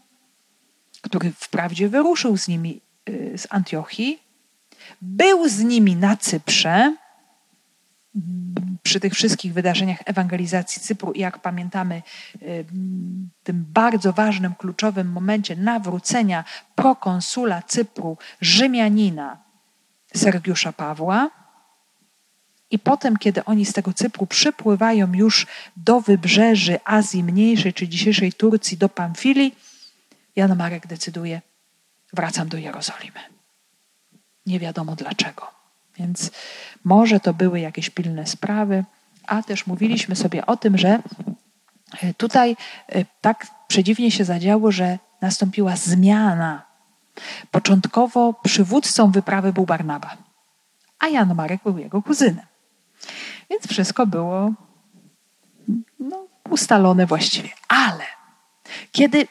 [1.00, 4.22] który wprawdzie wyruszył z nimi y, z Antiochii,
[5.02, 6.96] był z nimi na Cyprze,
[8.84, 12.02] przy tych wszystkich wydarzeniach ewangelizacji Cypru i jak pamiętamy,
[12.42, 12.64] y,
[13.42, 16.44] tym bardzo ważnym, kluczowym momencie nawrócenia
[16.74, 19.38] prokonsula Cypru, Rzymianina
[20.14, 21.30] Sergiusza Pawła.
[22.70, 28.32] I potem, kiedy oni z tego Cypru przypływają już do wybrzeży Azji Mniejszej, czy dzisiejszej
[28.32, 29.54] Turcji, do Pamfilii,
[30.36, 31.42] Jan Marek decyduje:
[32.12, 33.20] wracam do Jerozolimy.
[34.46, 35.63] Nie wiadomo dlaczego.
[35.96, 36.30] Więc
[36.84, 38.84] może to były jakieś pilne sprawy,
[39.26, 41.02] a też mówiliśmy sobie o tym, że
[42.02, 42.56] e, tutaj
[42.88, 46.62] e, tak przedziwnie się zadziało, że nastąpiła zmiana.
[47.50, 50.16] Początkowo przywódcą wyprawy był Barnaba,
[50.98, 52.46] a Jan Marek był jego kuzynem.
[53.50, 54.52] Więc wszystko było
[55.98, 57.48] no, ustalone właściwie.
[57.68, 58.04] Ale
[58.92, 59.26] kiedy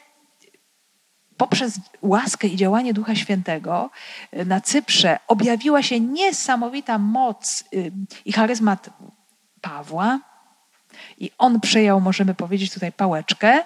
[1.36, 3.90] poprzez łaskę i działanie Ducha Świętego
[4.36, 7.92] y, na Cyprze objawiła się niesamowita moc y,
[8.24, 8.90] i charyzmat
[9.60, 10.20] Pawła,
[11.18, 13.64] i on przejął, możemy powiedzieć tutaj, pałeczkę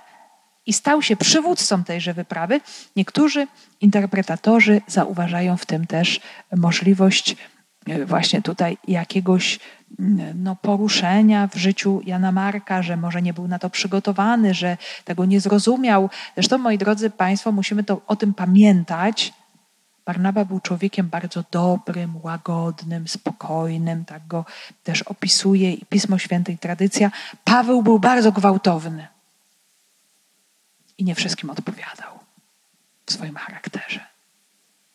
[0.66, 2.60] i stał się przywódcą tejże wyprawy.
[2.96, 3.46] Niektórzy
[3.80, 6.20] interpretatorzy zauważają w tym też
[6.56, 7.36] możliwość
[7.88, 9.58] y, właśnie tutaj jakiegoś
[10.34, 15.24] no, poruszenia w życiu Jana Marka, że może nie był na to przygotowany, że tego
[15.24, 16.10] nie zrozumiał.
[16.34, 19.32] Zresztą, moi drodzy Państwo, musimy to, o tym pamiętać.
[20.06, 24.44] Barnaba był człowiekiem bardzo dobrym, łagodnym, spokojnym, tak go
[24.84, 27.10] też opisuje i Pismo Święte i tradycja.
[27.44, 29.06] Paweł był bardzo gwałtowny
[30.98, 32.18] i nie wszystkim odpowiadał
[33.06, 34.17] w swoim charakterze.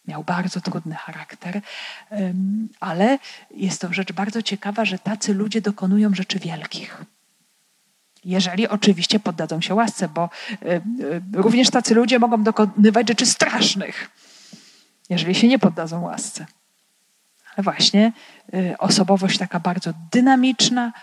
[0.08, 1.62] Miał bardzo trudny charakter,
[2.80, 3.20] ale
[3.52, 7.06] jest to rzecz bardzo ciekawa, że tacy ludzie dokonują rzeczy wielkich.
[8.26, 10.30] Jeżeli oczywiście poddadzą się łasce, bo
[11.34, 14.10] również tacy ludzie mogą dokonywać rzeczy strasznych,
[15.10, 16.46] jeżeli się nie poddadzą łasce.
[17.56, 18.12] Ale właśnie
[18.54, 20.94] y, osobowość taka bardzo dynamiczna,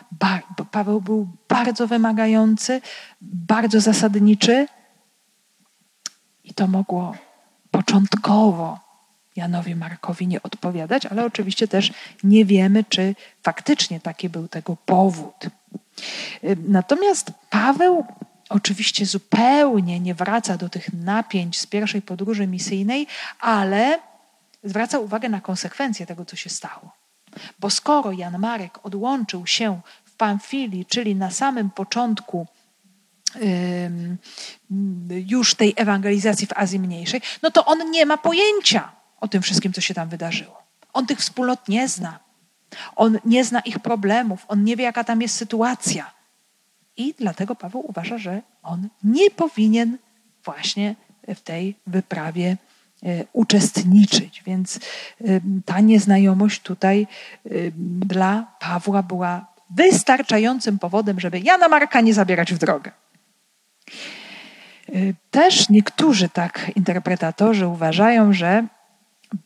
[0.71, 2.81] Paweł był bardzo wymagający,
[3.21, 4.67] bardzo zasadniczy
[6.45, 7.15] i to mogło
[7.71, 8.90] początkowo
[9.37, 15.47] Janowi Markowi nie odpowiadać, ale oczywiście też nie wiemy, czy faktycznie taki był tego powód.
[16.69, 18.07] Natomiast Paweł
[18.49, 23.07] oczywiście zupełnie nie wraca do tych napięć z pierwszej podróży misyjnej,
[23.41, 23.99] ale
[24.65, 26.93] zwraca uwagę na konsekwencje tego, co się stało.
[27.59, 32.47] Bo skoro Jan Marek odłączył się w Pamfilii, czyli na samym początku
[35.11, 39.73] już tej ewangelizacji w Azji Mniejszej, no to on nie ma pojęcia, o tym wszystkim,
[39.73, 40.63] co się tam wydarzyło.
[40.93, 42.19] On tych wspólnot nie zna.
[42.97, 46.11] On nie zna ich problemów, on nie wie, jaka tam jest sytuacja.
[46.97, 49.99] I dlatego Paweł uważa, że on nie powinien
[50.45, 50.95] właśnie
[51.35, 52.57] w tej wyprawie
[53.03, 54.43] e, uczestniczyć.
[54.47, 54.81] Więc e,
[55.65, 57.07] ta nieznajomość tutaj
[57.47, 62.93] e, dla Pawła była wystarczającym powodem, żeby Jana Marka nie zabierać w drogę.
[65.31, 68.67] Też niektórzy tak interpretatorzy uważają, że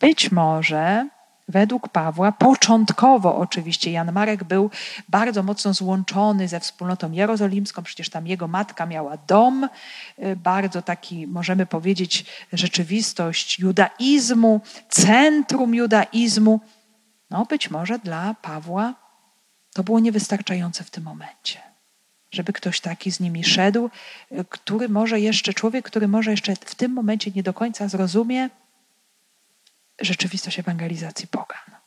[0.01, 1.09] być może
[1.49, 4.71] według Pawła, początkowo oczywiście Jan Marek był
[5.09, 9.69] bardzo mocno złączony ze wspólnotą jerozolimską, przecież tam jego matka miała dom,
[10.19, 16.61] y, bardzo taki, możemy powiedzieć, rzeczywistość judaizmu, centrum judaizmu.
[17.31, 18.95] No być może dla Pawła
[19.75, 21.61] to było niewystarczające w tym momencie.
[22.31, 23.91] Żeby ktoś taki z nimi szedł,
[24.33, 28.51] y, który może jeszcze, człowiek, który może jeszcze w tym momencie nie do końca zrozumie,
[30.01, 31.81] rzeczywistość ewangelizacji pogan.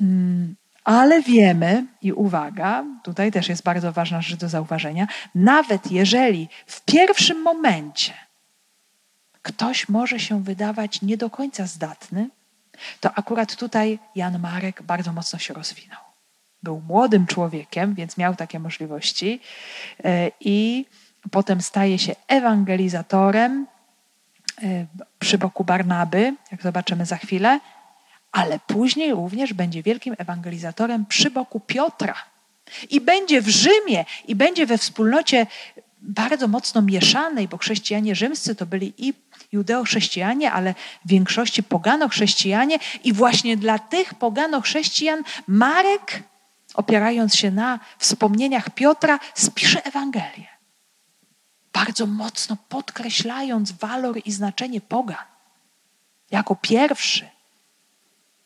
[0.00, 6.48] Mm, ale wiemy, i uwaga, tutaj też jest bardzo ważna rzecz do zauważenia, nawet jeżeli
[6.66, 8.12] w pierwszym momencie
[9.42, 12.30] ktoś może się wydawać nie do końca zdatny,
[13.00, 16.00] to akurat tutaj Jan Marek bardzo mocno się rozwinął.
[16.62, 19.40] Był młodym człowiekiem, więc miał takie możliwości
[20.04, 20.86] e, i
[21.30, 23.66] potem staje się ewangelizatorem,
[25.18, 27.60] przy boku Barnaby, jak zobaczymy za chwilę,
[28.32, 32.14] ale później również będzie wielkim ewangelizatorem przy boku Piotra.
[32.90, 35.46] I będzie w Rzymie, i będzie we wspólnocie
[36.00, 39.14] bardzo mocno mieszanej, bo chrześcijanie rzymscy to byli i
[39.52, 46.22] judeo-chrześcijanie, ale w większości pogano-chrześcijanie i właśnie dla tych pogano-chrześcijan Marek,
[46.74, 50.53] opierając się na wspomnieniach Piotra, spisze Ewangelię.
[51.84, 55.24] Bardzo mocno podkreślając walor i znaczenie pogan.
[56.30, 57.28] Jako pierwszy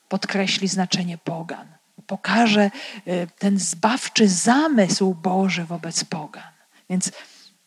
[0.08, 1.66] podkreśli znaczenie pogan.
[2.06, 2.70] Pokaże
[3.08, 6.52] y, ten zbawczy zamysł Boży wobec pogan.
[6.90, 7.12] Więc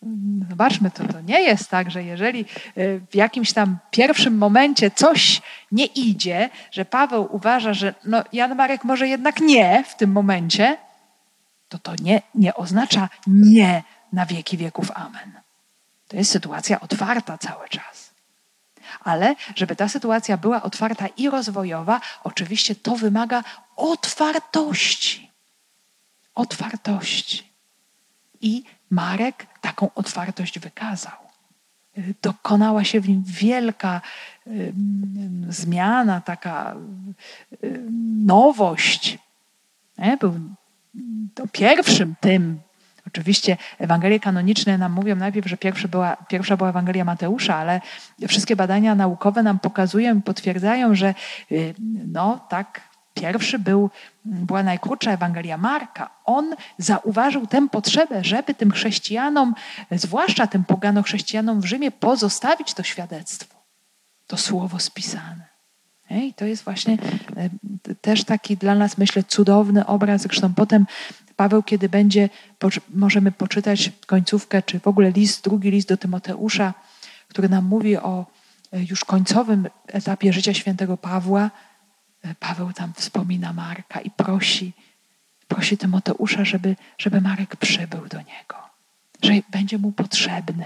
[0.04, 2.46] mm, zobaczmy, to, to nie jest tak, że jeżeli
[2.78, 8.56] y, w jakimś tam pierwszym momencie coś nie idzie, że Paweł uważa, że no Jan
[8.56, 10.78] Marek może jednak nie w tym momencie,
[11.70, 14.92] to to nie, nie oznacza nie na wieki wieków.
[14.96, 15.41] Amen.
[16.12, 18.12] To jest sytuacja otwarta cały czas.
[19.00, 23.44] Ale żeby ta sytuacja była otwarta i rozwojowa, oczywiście to wymaga
[23.76, 25.32] otwartości.
[26.36, 27.52] Otwartości.
[28.42, 31.18] I Marek taką otwartość wykazał.
[32.22, 34.02] Dokonała się w nim wielka
[35.50, 36.76] zmiana, taka
[38.26, 39.18] nowość.
[40.20, 40.40] Był
[41.52, 42.60] pierwszym tym
[43.08, 47.82] Oczywiście Ewangelie kanoniczne nam mówią najpierw, że pierwsza była, pierwsza była Ewangelia Mateusza, ale
[48.28, 51.14] wszystkie badania naukowe nam pokazują i potwierdzają, że
[51.52, 51.76] y,
[52.08, 52.82] no tak,
[53.14, 53.90] pierwszy był,
[54.26, 56.10] była najkrótsza Ewangelia Marka.
[56.26, 59.56] On zauważył tę potrzebę, żeby tym chrześcijanom,
[59.92, 63.56] zwłaszcza tym pogano-chrześcijanom w Rzymie, pozostawić to świadectwo,
[64.28, 65.52] to słowo spisane.
[66.10, 66.98] I to jest właśnie
[67.88, 70.22] y, też taki dla nas, myślę, cudowny obraz.
[70.22, 70.86] Zresztą potem
[71.42, 72.30] Paweł, kiedy będzie,
[72.90, 76.74] możemy poczytać końcówkę, czy w ogóle list, drugi list do Tymoteusza,
[77.28, 78.26] który nam mówi o
[78.72, 81.52] e, już końcowym etapie życia świętego Pawła.
[82.24, 84.74] E, Paweł tam wspomina Marka i prosi,
[85.48, 88.56] prosi Tymoteusza, żeby, żeby Marek przybył do niego,
[89.22, 90.66] że będzie mu potrzebny.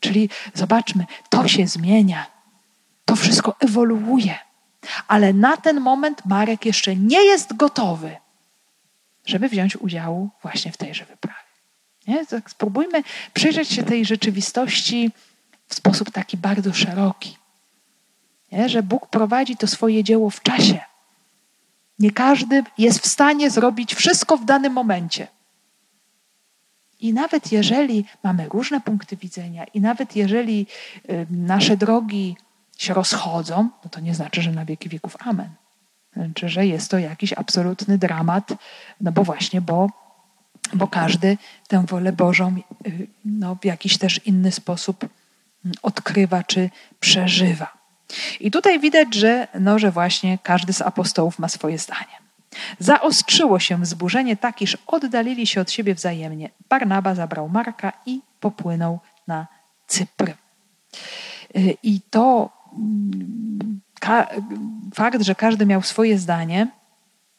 [0.00, 2.26] Czyli zobaczmy, to się zmienia,
[3.04, 4.38] to wszystko ewoluuje,
[5.08, 8.16] ale na ten moment Marek jeszcze nie jest gotowy
[9.26, 11.46] żeby wziąć udział właśnie w tejże wyprawie.
[12.06, 12.26] Nie?
[12.26, 13.02] Tak spróbujmy
[13.34, 15.10] przyjrzeć się tej rzeczywistości
[15.68, 17.36] w sposób taki bardzo szeroki.
[18.52, 18.68] Nie?
[18.68, 20.80] Że Bóg prowadzi to swoje dzieło w czasie.
[21.98, 25.28] Nie każdy jest w stanie zrobić wszystko w danym momencie.
[27.00, 30.66] I nawet jeżeli mamy różne punkty widzenia, i nawet jeżeli
[31.10, 32.36] y, nasze drogi
[32.78, 35.50] się rozchodzą, no to nie znaczy, że na wieki wieków amen
[36.34, 38.52] czy że jest to jakiś absolutny dramat,
[39.00, 39.90] no bo właśnie, bo,
[40.74, 46.70] bo każdy tę wolę Bożą y, no, w jakiś też inny sposób mm, odkrywa czy
[47.00, 47.76] przeżywa.
[48.40, 52.16] I tutaj widać, że, no, że właśnie każdy z apostołów ma swoje zdanie.
[52.78, 56.50] Zaostrzyło się wzburzenie tak, iż oddalili się od siebie wzajemnie.
[56.68, 59.46] Barnaba zabrał Marka i popłynął na
[59.86, 60.30] Cypr.
[61.56, 62.50] Y, I to
[64.00, 66.68] mm, fakt, że każdy miał swoje zdanie,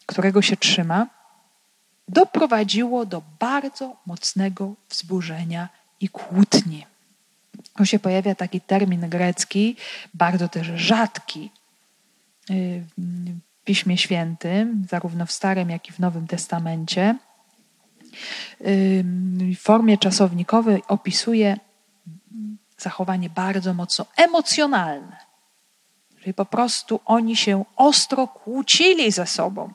[0.05, 1.07] którego się trzyma,
[2.07, 6.85] doprowadziło do bardzo mocnego wzburzenia i kłótni.
[7.75, 9.75] Tu się pojawia taki termin grecki,
[10.13, 11.51] bardzo też rzadki
[12.49, 17.15] y, w Piśmie Świętym, zarówno w Starym, jak i w Nowym Testamencie.
[18.61, 19.03] Y,
[19.57, 21.57] w formie czasownikowej opisuje
[22.77, 25.26] zachowanie bardzo mocno emocjonalne.
[26.19, 29.73] Czyli po prostu oni się ostro kłócili ze sobą.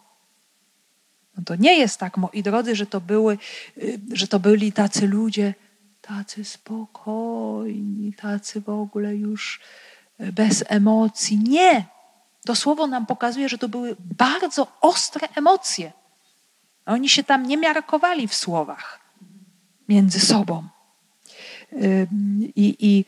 [1.36, 3.38] No to nie jest tak, moi drodzy, że to, były,
[3.78, 5.54] y, że to byli tacy ludzie,
[6.00, 9.60] tacy spokojni, tacy w ogóle już
[10.20, 11.38] y, bez emocji.
[11.38, 11.84] Nie.
[12.44, 15.92] To słowo nam pokazuje, że to były bardzo ostre emocje.
[16.86, 19.00] Oni się tam nie miarkowali w słowach
[19.88, 20.68] między sobą.
[22.56, 23.04] I, I,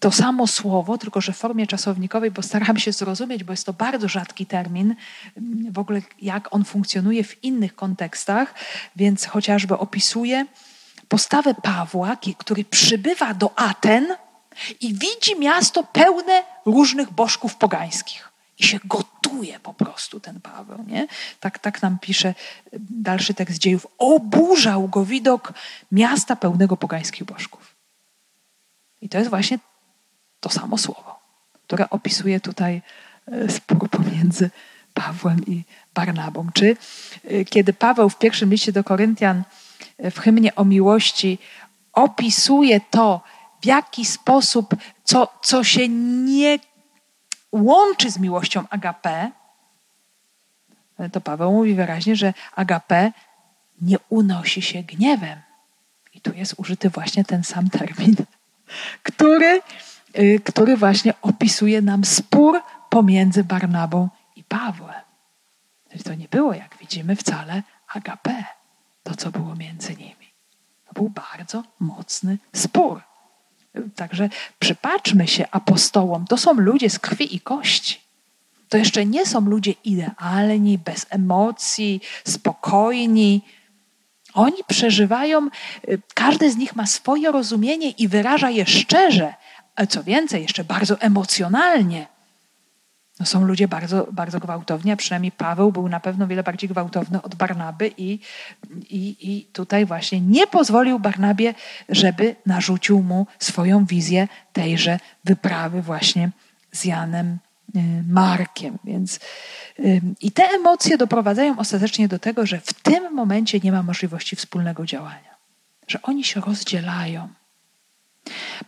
[0.00, 3.72] to samo słowo, tylko że w formie czasownikowej, bo staram się zrozumieć, bo jest to
[3.72, 4.94] bardzo rzadki termin,
[5.70, 8.54] w ogóle jak on funkcjonuje w innych kontekstach,
[8.96, 10.46] więc chociażby opisuje
[11.08, 14.06] postawę Pawła, który przybywa do Aten
[14.80, 18.33] i widzi miasto pełne różnych bożków pogańskich.
[18.58, 20.84] I się gotuje po prostu ten Paweł.
[20.86, 21.06] Nie?
[21.40, 22.34] Tak, tak nam pisze
[22.90, 23.86] dalszy tekst dziejów.
[23.98, 25.52] Oburzał go widok
[25.92, 27.74] miasta pełnego pogańskich bożków.
[29.00, 29.58] I to jest właśnie
[30.40, 31.20] to samo słowo,
[31.66, 32.82] które opisuje tutaj
[33.26, 34.50] e, spór pomiędzy
[34.94, 36.46] Pawłem i Barnabą.
[36.54, 36.76] Czy
[37.24, 39.42] e, kiedy Paweł w pierwszym liście do Koryntian
[39.98, 41.38] e, w hymnie o miłości
[41.92, 43.20] opisuje to,
[43.60, 44.74] w jaki sposób,
[45.04, 46.58] co, co się nie
[47.54, 49.30] łączy z miłością agape,
[51.12, 53.12] to Paweł mówi wyraźnie, że agape
[53.80, 55.38] nie unosi się gniewem.
[56.14, 58.16] I tu jest użyty właśnie ten sam termin,
[59.02, 59.60] który,
[60.18, 65.04] y, który właśnie opisuje nam spór pomiędzy Barnabą i Pawłem.
[66.04, 68.44] To nie było, jak widzimy, wcale agape,
[69.02, 70.32] to co było między nimi.
[70.86, 73.02] To był bardzo mocny spór.
[73.96, 76.24] Także przypatrzmy się apostołom.
[76.26, 78.00] To są ludzie z krwi i kości.
[78.68, 83.42] To jeszcze nie są ludzie idealni, bez emocji, spokojni.
[84.34, 85.48] Oni przeżywają,
[85.88, 89.34] y, każdy z nich ma swoje rozumienie i wyraża je szczerze,
[89.76, 92.13] a co więcej, jeszcze bardzo emocjonalnie.
[93.20, 97.22] No są ludzie bardzo, bardzo gwałtowni, a przynajmniej Paweł był na pewno wiele bardziej gwałtowny
[97.22, 98.18] od Barnaby i,
[98.90, 101.54] i, i tutaj właśnie nie pozwolił Barnabie,
[101.88, 106.30] żeby narzucił mu swoją wizję tejże wyprawy właśnie
[106.72, 107.38] z Janem
[107.76, 108.78] y, Markiem.
[108.84, 109.20] Więc,
[110.20, 114.86] I te emocje doprowadzają ostatecznie do tego, że w tym momencie nie ma możliwości wspólnego
[114.86, 115.34] działania,
[115.88, 117.28] że oni się rozdzielają.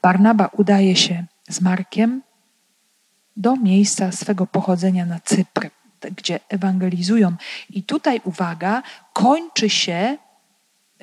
[0.03, 2.23] Barnaba udaje się z Markiem
[3.37, 5.71] do miejsca swego pochodzenia na Cypr,
[6.01, 7.37] gdzie ewangelizują.
[7.71, 8.83] I tutaj uwaga,
[9.13, 10.19] kończy się,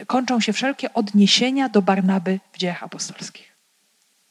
[0.08, 3.54] kończą się wszelkie odniesienia do Barnaby w dziejach apostolskich.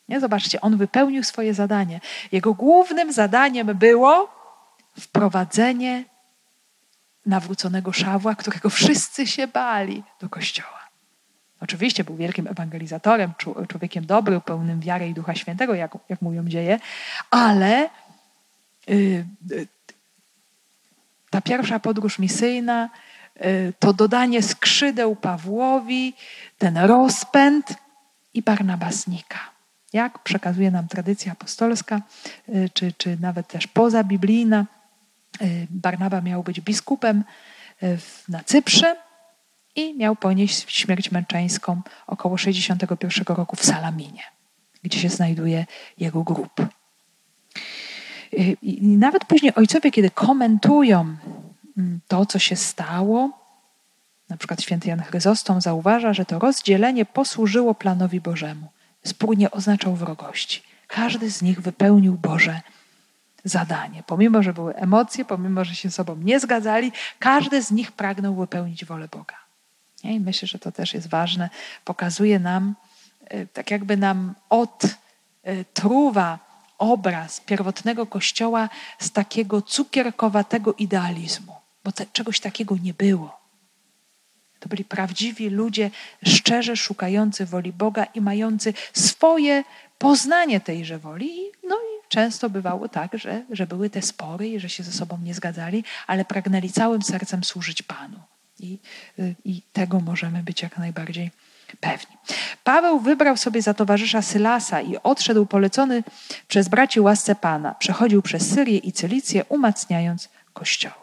[0.09, 0.21] Nie?
[0.21, 2.01] Zobaczcie, on wypełnił swoje zadanie.
[2.33, 4.29] Jego głównym zadaniem było
[5.01, 6.05] wprowadzenie
[7.27, 10.82] nawróconego Szawła, którego wszyscy się bali do kościoła.
[11.63, 13.33] Oczywiście był wielkim ewangelizatorem,
[13.69, 16.81] człowiekiem dobrym, pełnym wiary i Ducha Świętego, jak, jak mówią dzieje,
[17.31, 17.91] ale
[18.91, 19.67] y, y,
[21.31, 22.91] ta pierwsza podróż misyjna,
[23.37, 26.15] y, to dodanie skrzydeł Pawłowi,
[26.59, 27.75] ten rozpęd
[28.35, 29.39] i Barnabas znika.
[29.93, 32.01] Jak przekazuje nam tradycja apostolska,
[32.73, 34.67] czy, czy nawet też pozabiblijna,
[35.71, 37.25] Barnaba miał być biskupem
[38.29, 38.97] na Cyprze,
[39.77, 44.23] i miał ponieść śmierć męczeńską około 61 roku w Salaminie,
[44.83, 45.67] gdzie się znajduje
[45.99, 46.67] jego grób.
[48.63, 51.17] I nawet później ojcowie, kiedy komentują
[51.79, 53.31] mm, to, co się stało,
[54.29, 58.69] na przykład święty Jan Chryzostom zauważa, że to rozdzielenie posłużyło planowi Bożemu.
[59.05, 60.63] Spór nie oznaczał wrogości.
[60.87, 62.61] Każdy z nich wypełnił Boże
[63.45, 64.03] zadanie.
[64.07, 68.85] Pomimo, że były emocje, pomimo, że się sobą nie zgadzali, każdy z nich pragnął wypełnić
[68.85, 69.42] wolę Boga.
[70.11, 71.51] I myślę, że to też jest ważne.
[71.85, 72.75] Pokazuje nam,
[73.25, 76.39] e, tak jakby nam odtruwa
[76.79, 83.43] obraz pierwotnego kościoła z takiego cukierkowatego idealizmu, bo te, czegoś takiego nie było.
[84.61, 85.91] To byli prawdziwi ludzie,
[86.27, 89.65] szczerze szukający woli Boga i mający swoje
[89.99, 91.31] poznanie tejże woli.
[91.69, 95.19] No i często bywało tak, że, że były te spory i że się ze sobą
[95.19, 98.19] nie zgadzali, ale pragnęli całym sercem służyć Panu.
[98.63, 98.79] I,
[99.19, 101.31] y, I tego możemy być jak najbardziej
[101.81, 102.17] pewni.
[102.65, 106.03] Paweł wybrał sobie za towarzysza Sylasa i odszedł polecony
[106.49, 107.75] przez braci łasce Pana.
[107.75, 110.95] Przechodził przez Syrię i Cylicję, umacniając kościoły.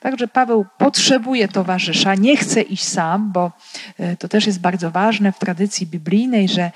[0.00, 3.52] Także Paweł potrzebuje towarzysza, nie chce iść sam, bo
[4.00, 6.70] y, to też jest bardzo ważne w tradycji biblijnej, że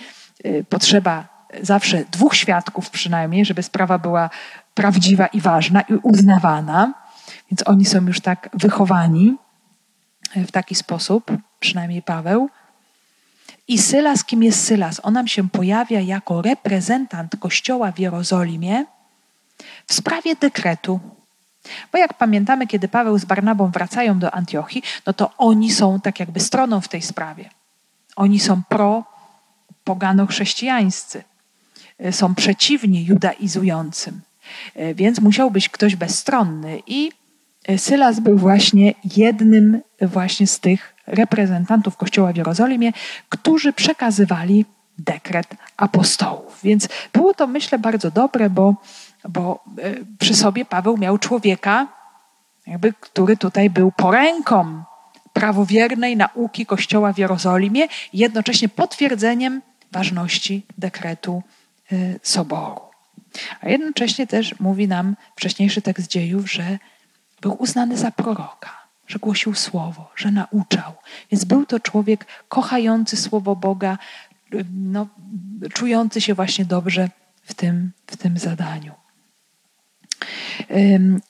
[0.47, 4.31] y, potrzeba zawsze dwóch świadków przynajmniej, żeby sprawa była
[4.75, 6.95] prawdziwa i ważna i uznawana.
[7.51, 9.37] Więc oni są już tak wychowani
[10.37, 12.51] w taki sposób, przynajmniej Paweł.
[13.69, 15.01] I Sylas, kim jest Sylas?
[15.03, 18.85] On nam się pojawia jako reprezentant Kościoła w Jerozolimie
[19.87, 21.01] w sprawie dekretu.
[21.93, 26.21] Bo jak pamiętamy, kiedy Paweł z Barnabą wracają do Antiochii, no to oni są tak
[26.21, 27.51] jakby stroną w tej sprawie.
[28.17, 31.23] Oni są pro-pogano-chrześcijańscy.
[32.11, 34.21] Są przeciwni judaizującym.
[34.95, 36.83] Więc musiał być ktoś bezstronny.
[36.87, 37.13] I
[37.77, 42.93] Sylas był właśnie jednym właśnie z tych reprezentantów Kościoła w Jerozolimie,
[43.29, 44.65] którzy przekazywali
[44.99, 45.47] dekret
[45.77, 46.61] apostołów.
[46.63, 48.75] Więc było to, myślę, bardzo dobre, bo,
[49.29, 51.87] bo e, przy sobie Paweł miał człowieka,
[52.67, 54.83] jakby, który tutaj był poręką
[55.33, 59.63] prawowiernej nauki Kościoła w Jerozolimie, jednocześnie potwierdzeniem
[59.93, 61.43] ważności dekretu
[61.93, 62.81] e, Soboru.
[63.61, 66.79] A jednocześnie też mówi nam wcześniejszy tekst dziejów, że
[67.41, 68.71] był uznany za proroka,
[69.07, 70.93] że głosił słowo, że nauczał.
[71.31, 73.99] Więc był to człowiek kochający słowo Boga,
[74.75, 75.07] no,
[75.73, 77.11] czujący się właśnie dobrze
[77.43, 78.93] w tym, w tym zadaniu.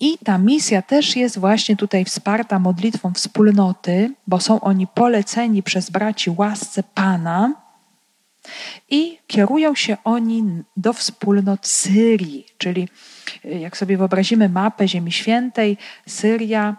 [0.01, 5.91] I ta misja też jest właśnie tutaj wsparta modlitwą wspólnoty, bo są oni poleceni przez
[5.91, 7.68] braci łasce Pana
[8.91, 10.45] i kierują się oni
[10.77, 12.89] do wspólnot Syrii, czyli
[13.45, 15.77] jak sobie wyobrazimy mapę Ziemi Świętej,
[16.07, 16.77] Syria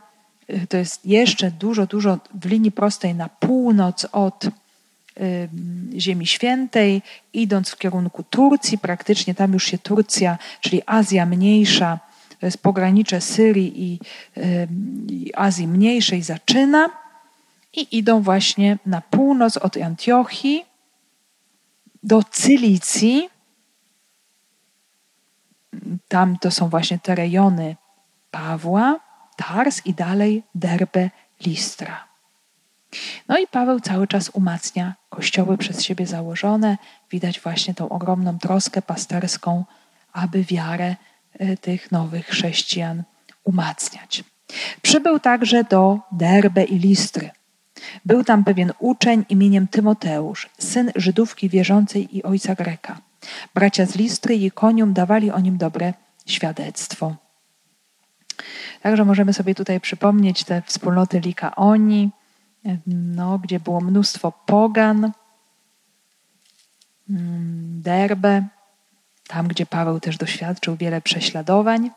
[0.50, 4.46] y, to jest jeszcze dużo, dużo w linii prostej na północ od
[5.98, 7.02] Ziemi Świętej,
[7.34, 12.00] idąc w kierunku Turcji, praktycznie tam już się Turcja, czyli Azja Mniejsza,
[12.40, 14.00] to jest pogranicze Syrii i,
[15.10, 16.90] i Azji Mniejszej zaczyna
[17.74, 20.66] i idą właśnie na północ od Antiochii
[22.04, 23.30] do Cylicji.
[26.08, 27.76] Tam to są właśnie te rejony
[28.32, 29.00] Pawła,
[29.36, 31.10] Tars i dalej Derbe,
[31.46, 32.10] Listra.
[33.28, 36.78] No i Paweł cały czas umacnia kościoły przez siebie założone.
[37.12, 39.66] Widać właśnie tą ogromną troskę pasterską,
[40.14, 40.96] aby wiarę
[41.34, 43.04] e, tych nowych chrześcijan
[43.44, 44.24] umacniać.
[44.82, 47.30] Przybył także do Derbe i Listry.
[48.06, 53.02] Był tam pewien uczeń imieniem Tymoteusz, syn Żydówki wierzącej i ojca Greka.
[53.54, 55.94] Bracia z Listry i Konium dawali o nim dobre
[56.26, 57.16] świadectwo.
[58.82, 62.10] Także możemy sobie tutaj przypomnieć te wspólnoty Likaoni,
[62.88, 65.12] no, gdzie było mnóstwo pogan,
[67.10, 68.48] mm, Derbe,
[69.28, 71.92] tam gdzie Paweł też doświadczył wiele prześladowań.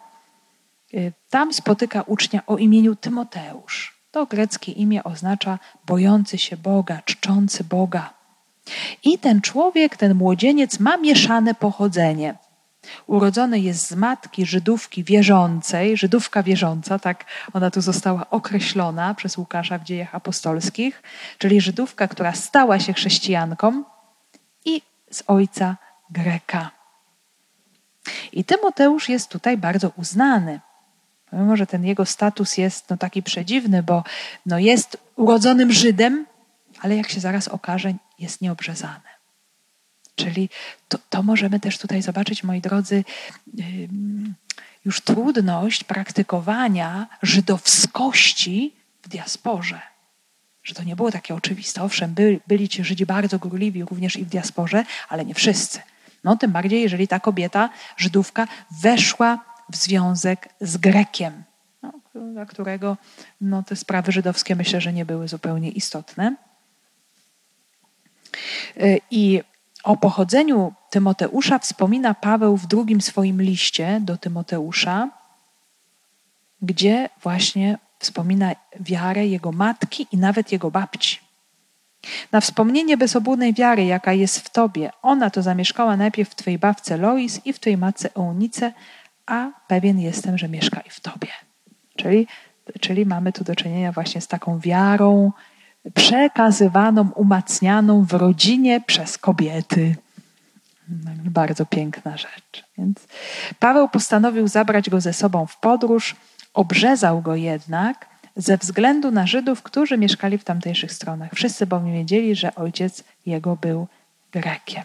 [0.95, 3.92] Y, tam spotyka ucznia o imieniu Tymoteusz.
[4.13, 8.15] To greckie imię oznacza bojący się Boga, czczący Boga.
[9.05, 12.35] I ten człowiek, ten młodzieniec ma mieszane pochodzenie.
[13.07, 19.79] Urodzony jest z matki Żydówki wierzącej, Żydówka wierząca, tak ona tu została określona przez Łukasza
[19.79, 21.03] w dziejach apostolskich,
[21.39, 23.85] czyli Żydówka, która stała się chrześcijanką
[24.65, 25.77] i z ojca
[26.11, 26.71] Greka.
[28.33, 30.61] I Tymoteusz jest tutaj bardzo uznany.
[31.33, 34.05] Mimo, że ten jego status jest no, taki przedziwny, bo
[34.47, 36.27] no, jest urodzonym Żydem,
[36.81, 39.13] ale jak się zaraz okaże, jest nieobrzezany.
[40.15, 40.49] Czyli
[40.89, 43.05] to, to możemy też tutaj zobaczyć, moi drodzy,
[44.85, 49.81] już trudność praktykowania żydowskości w diasporze.
[50.63, 51.83] Że to nie było takie oczywiste.
[51.83, 55.81] Owszem, byli, byli ci Żydzi bardzo gorliwi również i w diasporze, ale nie wszyscy.
[56.25, 58.49] No, tym bardziej, jeżeli ta kobieta, Żydówka,
[58.83, 61.43] weszła w związek z Grekiem,
[61.83, 61.93] no,
[62.33, 62.97] dla którego
[63.41, 66.37] no, te sprawy żydowskie myślę, że nie były zupełnie istotne.
[68.77, 69.41] Y, I
[69.85, 75.09] o pochodzeniu Tymoteusza wspomina Paweł w drugim swoim liście do Tymoteusza,
[76.63, 81.19] gdzie właśnie wspomina wiarę jego matki i nawet jego babci.
[82.33, 86.97] Na wspomnienie bezobłudnej wiary, jaka jest w tobie, ona to zamieszkała najpierw w twojej babce
[86.97, 88.73] Lois i w twojej matce Eunice,
[89.33, 91.29] a pewien jestem, że mieszka i w tobie.
[91.97, 92.27] Czyli,
[92.81, 95.33] czyli mamy tu do czynienia właśnie z taką wiarą,
[95.95, 99.97] przekazywaną, umacnianą w rodzinie przez kobiety.
[101.25, 102.65] Bardzo piękna rzecz.
[102.79, 103.07] Więc
[103.59, 106.17] Paweł postanowił zabrać go ze sobą w podróż,
[106.55, 108.07] obrzezał go jednak
[108.37, 111.31] ze względu na Żydów, którzy mieszkali w tamtejszych stronach.
[111.35, 113.87] Wszyscy bowiem wiedzieli, że ojciec jego był
[114.33, 114.83] Grekiem.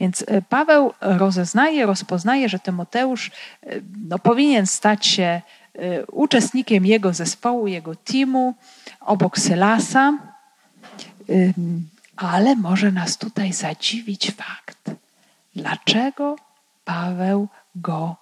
[0.00, 3.70] Więc e, Paweł rozeznaje, rozpoznaje, że Tymoteusz e,
[4.08, 8.54] no, powinien stać się e, uczestnikiem jego zespołu, jego teamu,
[9.00, 10.18] obok Sylasa,
[12.16, 14.90] ale może nas tutaj zadziwić fakt,
[15.54, 16.36] dlaczego
[16.84, 18.16] Paweł go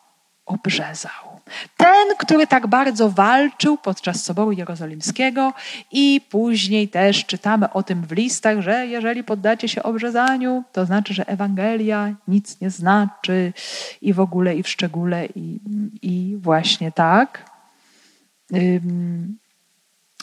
[0.47, 1.34] obrzezał.
[1.76, 5.53] Ten, który tak bardzo walczył podczas Soboru Jerozolimskiego
[5.92, 11.14] i później też czytamy o tym w listach, że jeżeli poddacie się obrzezaniu, to znaczy,
[11.14, 13.53] że Ewangelia nic nie znaczy
[14.01, 15.61] i w ogóle i w szczególe i,
[16.03, 17.51] i właśnie tak.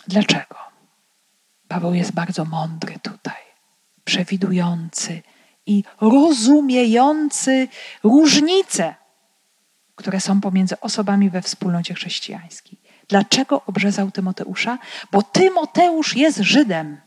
[0.07, 0.55] Dlaczego?
[1.67, 3.41] Paweł jest bardzo mądry tutaj,
[4.03, 5.21] przewidujący
[5.65, 7.67] i rozumiejący
[8.03, 8.95] różnice,
[10.01, 12.77] które są pomiędzy osobami we wspólnocie chrześcijańskiej.
[13.07, 14.77] Dlaczego obrzezał Tymoteusza?
[15.11, 17.01] Bo Tymoteusz jest Żydem,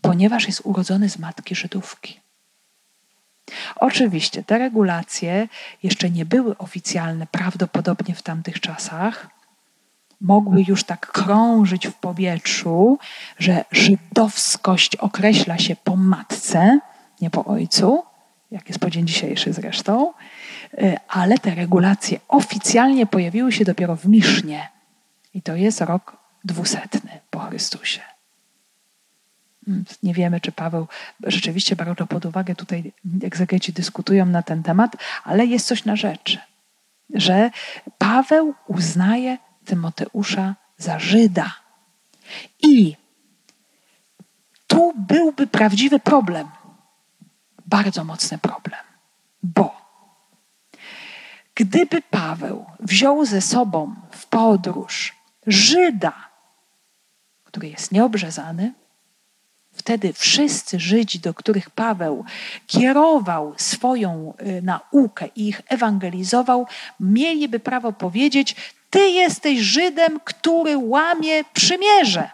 [0.00, 2.20] ponieważ jest urodzony z matki Żydówki.
[3.76, 5.48] Oczywiście te regulacje
[5.82, 9.28] jeszcze nie były oficjalne prawdopodobnie w tamtych czasach,
[10.20, 12.98] mogły już tak krążyć w powietrzu,
[13.38, 16.78] że żydowskość określa się po matce,
[17.20, 18.02] nie po ojcu,
[18.50, 20.12] jak jest po dzień dzisiejszy zresztą,
[21.08, 24.68] ale te regulacje oficjalnie pojawiły się dopiero w Misznie.
[25.34, 28.00] I to jest rok dwusetny po Chrystusie.
[29.68, 30.86] Mm, nie wiemy, czy Paweł
[31.22, 32.54] rzeczywiście brał to pod uwagę.
[32.54, 36.38] Tutaj egzegeci dyskutują na ten temat, ale jest coś na rzeczy,
[37.14, 37.50] że
[37.98, 41.52] Paweł uznaje Tymoteusza za Żyda.
[42.62, 42.96] I
[44.66, 46.48] tu byłby prawdziwy problem,
[47.66, 48.80] bardzo mocny problem,
[49.42, 49.73] bo
[51.54, 56.28] gdyby Paweł wziął ze sobą w podróż Żyda,
[57.44, 58.72] który jest nieobrzezany,
[59.74, 62.24] Wtedy wszyscy Żydzi, do których Paweł
[62.66, 66.66] kierował swoją y, naukę i ich ewangelizował,
[67.00, 68.56] mieliby prawo powiedzieć:
[68.90, 72.30] Ty jesteś Żydem, który łamie przymierze.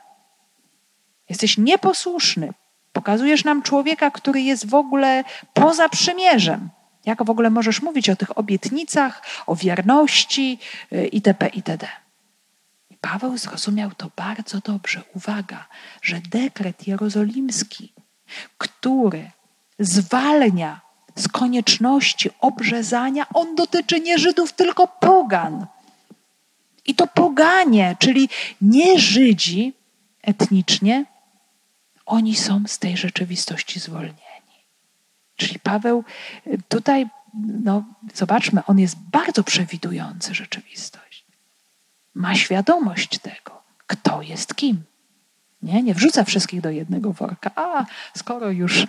[1.28, 2.52] Jesteś nieposłuszny.
[2.92, 6.68] Pokazujesz nam człowieka, który jest w ogóle poza przymierzem.
[7.06, 10.58] Jak w ogóle możesz mówić o tych obietnicach, o wierności
[10.92, 11.48] y, itp.
[11.48, 11.88] itd.
[13.00, 15.02] Paweł zrozumiał to bardzo dobrze.
[15.14, 15.68] Uwaga,
[16.02, 17.92] że dekret jerozolimski,
[18.58, 19.30] który
[19.78, 20.80] zwalnia
[21.14, 25.66] z konieczności obrzezania, on dotyczy nie Żydów, tylko pogan.
[26.86, 28.28] I to poganie, czyli
[28.60, 29.72] nie Żydzi
[30.22, 31.04] etnicznie,
[32.06, 34.29] oni są z tej rzeczywistości zwolnieni.
[35.40, 36.04] Czyli Paweł
[36.68, 37.06] tutaj,
[37.64, 37.84] no,
[38.14, 41.10] zobaczmy, on jest bardzo przewidujący rzeczywistość
[42.14, 44.82] ma świadomość tego, kto jest kim.
[45.62, 47.50] Nie, nie wrzuca wszystkich do jednego worka.
[47.56, 47.86] A
[48.16, 48.86] skoro już,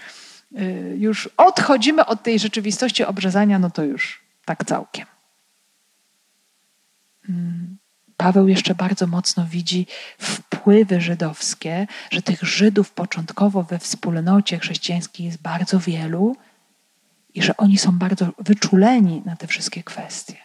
[0.59, 5.05] y, już odchodzimy od tej rzeczywistości obrzezania, no to już tak całkiem.
[7.29, 7.77] Mm.
[8.21, 15.41] Paweł jeszcze bardzo mocno widzi wpływy żydowskie, że tych Żydów początkowo we wspólnocie chrześcijańskiej jest
[15.41, 16.35] bardzo wielu
[17.33, 20.35] i że oni są bardzo wyczuleni na te wszystkie kwestie.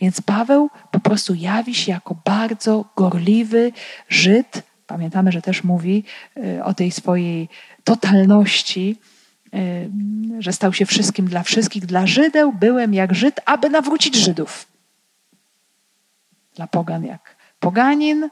[0.00, 3.72] Więc Paweł po prostu jawi się jako bardzo gorliwy
[4.08, 4.62] Żyd.
[4.86, 6.04] Pamiętamy, że też mówi
[6.36, 7.48] y, o tej swojej
[7.84, 8.96] totalności,
[9.54, 9.90] y,
[10.38, 11.86] że stał się wszystkim dla wszystkich.
[11.86, 14.69] Dla Żydeł byłem jak Żyd, aby nawrócić Żydów.
[16.54, 18.24] Dla pogan jak poganin.
[18.24, 18.30] Y,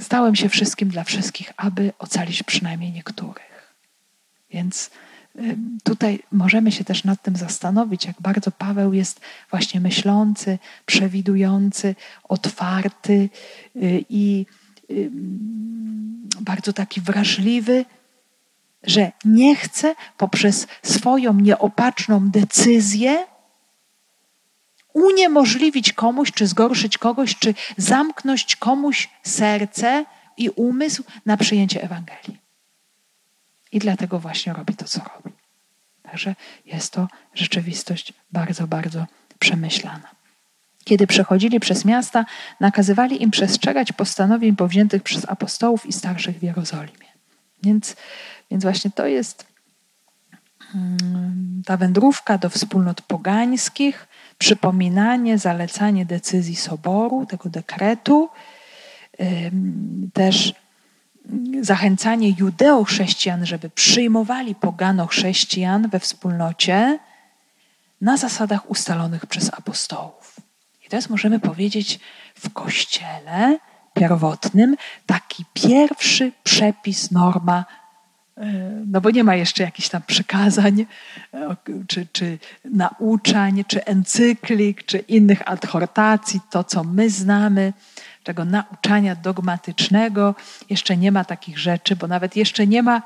[0.00, 3.74] stałem się wszystkim dla wszystkich, aby ocalić przynajmniej niektórych.
[4.50, 4.90] Więc
[5.84, 9.20] tutaj możemy się też nad tym zastanowić, jak bardzo Paweł jest
[9.50, 13.28] właśnie myślący, przewidujący, otwarty
[13.76, 14.46] y, i
[16.40, 17.84] bardzo taki wrażliwy,
[18.82, 23.26] że nie chce poprzez swoją nieopatrzną decyzję
[24.92, 30.04] uniemożliwić komuś, czy zgorszyć kogoś, czy zamknąć komuś serce
[30.36, 32.38] i umysł na przyjęcie Ewangelii.
[33.72, 35.36] I dlatego właśnie robi to, co robi.
[36.02, 36.34] Także
[36.66, 39.06] jest to rzeczywistość bardzo, bardzo
[39.38, 40.08] przemyślana.
[40.84, 42.24] Kiedy przechodzili przez miasta,
[42.60, 47.08] nakazywali im przestrzegać postanowień powziętych przez apostołów i starszych w Jerozolimie.
[47.62, 47.96] Więc,
[48.50, 49.46] więc właśnie to jest
[50.74, 54.08] mm, ta wędrówka do wspólnot pogańskich,
[54.38, 58.28] przypominanie, zalecanie decyzji soboru, tego dekretu,
[60.12, 60.54] też
[61.60, 66.98] zachęcanie judeo-chrześcijan, żeby przyjmowali pogano-chrześcijan we wspólnocie
[68.00, 70.36] na zasadach ustalonych przez apostołów.
[70.86, 72.00] I to jest, możemy powiedzieć,
[72.34, 73.58] w kościele
[73.94, 74.76] pierwotnym
[75.06, 77.64] taki pierwszy przepis, norma,
[78.86, 80.86] no bo nie ma jeszcze jakichś tam przykazań,
[81.34, 87.72] e, czy, czy nauczań, czy encyklik, czy innych adhortacji, to co my znamy
[88.24, 90.34] tego nauczania dogmatycznego.
[90.70, 93.02] Jeszcze nie ma takich rzeczy, bo nawet jeszcze nie ma,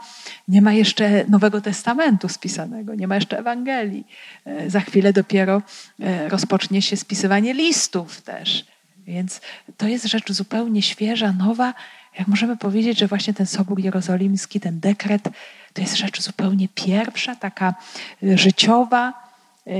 [0.48, 4.06] nie ma jeszcze Nowego Testamentu spisanego, nie ma jeszcze Ewangelii.
[4.44, 5.62] E, za chwilę dopiero
[6.00, 8.64] e, rozpocznie się spisywanie listów też.
[8.98, 9.40] Więc
[9.76, 11.74] to jest rzecz zupełnie świeża, nowa.
[12.18, 15.22] Jak możemy powiedzieć, że właśnie ten Sobór Jerozolimski, ten dekret,
[15.72, 17.74] to jest rzecz zupełnie pierwsza, taka
[18.22, 19.32] e, życiowa,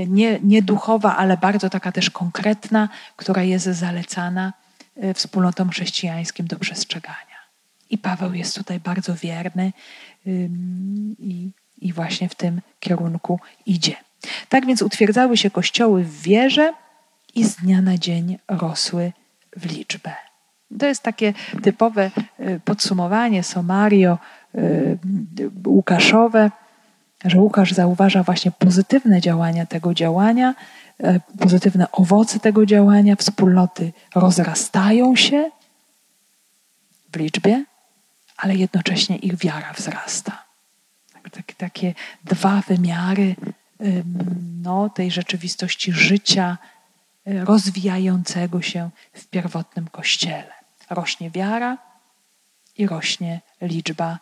[0.07, 4.53] nie, nie duchowa, ale bardzo taka też konkretna, która jest zalecana
[4.97, 7.37] E, wspólnotom chrześcijańskim do przestrzegania.
[7.89, 9.73] I Paweł jest tutaj bardzo wierny
[11.19, 13.95] i, i właśnie w tym kierunku idzie.
[14.49, 16.73] Tak więc utwierdzały się kościoły w wierze
[17.35, 19.11] i z dnia na dzień rosły
[19.57, 20.15] w liczbę.
[20.79, 24.17] To jest takie typowe e, podsumowanie, somario
[24.55, 24.59] e,
[25.67, 26.51] Łukaszowe,
[27.25, 30.53] że Łukasz zauważa właśnie pozytywne działania tego działania,
[31.03, 35.51] E, pozytywne owoce tego działania, wspólnoty rozrastają się
[37.11, 37.65] w liczbie,
[38.37, 40.43] ale jednocześnie ich wiara wzrasta.
[41.31, 41.93] Takie, takie
[42.23, 43.35] dwa wymiary
[44.61, 46.57] no, tej rzeczywistości życia
[47.25, 50.62] rozwijającego się w pierwotnym kościele.
[50.93, 51.77] Rośnie wiara
[52.77, 54.19] i rośnie liczba.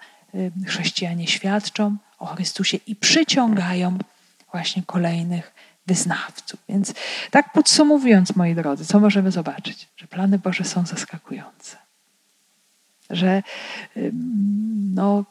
[0.67, 3.97] Chrześcijanie świadczą o Chrystusie i przyciągają
[4.51, 5.53] właśnie kolejnych
[5.87, 6.59] wyznawców.
[6.69, 6.93] Więc
[7.31, 9.87] tak podsumowując, moi drodzy, co możemy zobaczyć?
[9.97, 11.77] Że plany Boże są zaskakujące.
[13.09, 13.43] Że
[14.93, 15.25] no,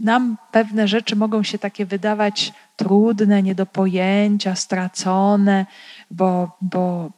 [0.00, 5.66] nam pewne rzeczy mogą się takie wydawać trudne, nie do pojęcia, stracone,
[6.10, 7.10] bo, bo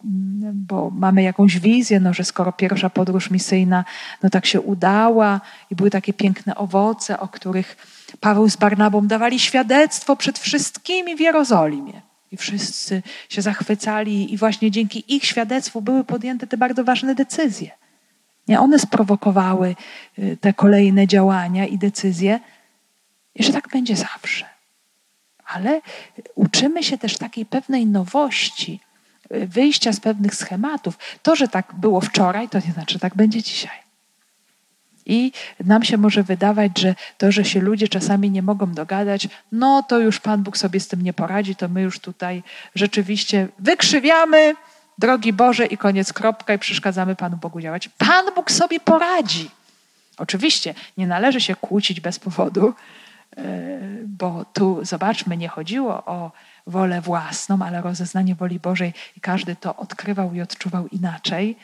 [0.55, 3.85] bo mamy jakąś wizję, no, że skoro pierwsza podróż misyjna
[4.23, 7.77] no, tak się udała i były takie piękne owoce, o których
[8.21, 12.03] Paweł z Barnabą dawali świadectwo przed wszystkimi w Jerozolimie.
[12.33, 17.71] I wszyscy się zachwycali, i właśnie dzięki ich świadectwu były podjęte te bardzo ważne decyzje.
[18.49, 19.77] Nie one sprowokowały
[20.19, 22.41] y, te kolejne działania i decyzje,
[23.35, 24.50] i że tak będzie zawsze.
[25.55, 25.81] Ale
[26.35, 28.81] uczymy się też takiej pewnej nowości,
[29.35, 30.99] y, wyjścia z pewnych schematów.
[31.23, 33.81] To, że tak było wczoraj, to nie znaczy, że tak będzie dzisiaj.
[35.07, 35.33] I
[35.65, 39.99] nam się może wydawać, że to, że się ludzie czasami nie mogą dogadać, no to
[39.99, 42.43] już Pan Bóg sobie z tym nie poradzi, to my już tutaj
[42.75, 44.55] rzeczywiście wykrzywiamy,
[44.99, 47.89] drogi Boże, i koniec kropka, i przeszkadzamy Panu Bogu działać.
[47.89, 49.51] Pan Bóg sobie poradzi.
[50.19, 52.75] Oczywiście nie należy się kłócić bez powodu,
[54.07, 56.33] bo tu zobaczmy, nie chodziło o
[56.67, 61.57] wolę własną, ale rozeznanie woli Bożej i każdy to odkrywał i odczuwał inaczej.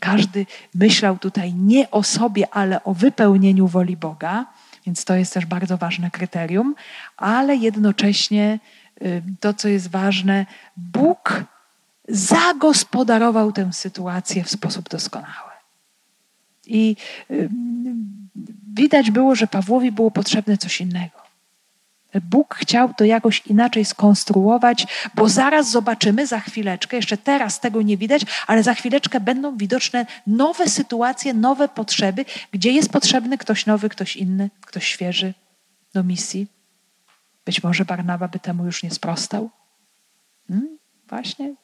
[0.00, 4.46] Każdy myślał tutaj nie o sobie, ale o wypełnieniu woli Boga,
[4.86, 6.74] więc to jest też bardzo ważne kryterium,
[7.16, 8.58] ale jednocześnie
[9.02, 10.46] y, to, co jest ważne,
[10.76, 11.44] Bóg
[12.08, 15.50] zagospodarował tę sytuację w sposób doskonały.
[16.66, 16.96] I
[17.30, 17.48] y,
[18.74, 21.20] widać było, że Pawłowi było potrzebne coś innego.
[22.14, 27.96] Bóg chciał to jakoś inaczej skonstruować, bo zaraz zobaczymy, za chwileczkę, jeszcze teraz tego nie
[27.96, 33.88] widać, ale za chwileczkę będą widoczne nowe sytuacje, nowe potrzeby, gdzie jest potrzebny ktoś nowy,
[33.88, 35.34] ktoś inny, ktoś świeży
[35.94, 36.46] do misji.
[37.44, 39.50] Być może Barnaba by temu już nie sprostał.
[40.48, 40.78] Hmm?
[41.08, 41.54] Właśnie,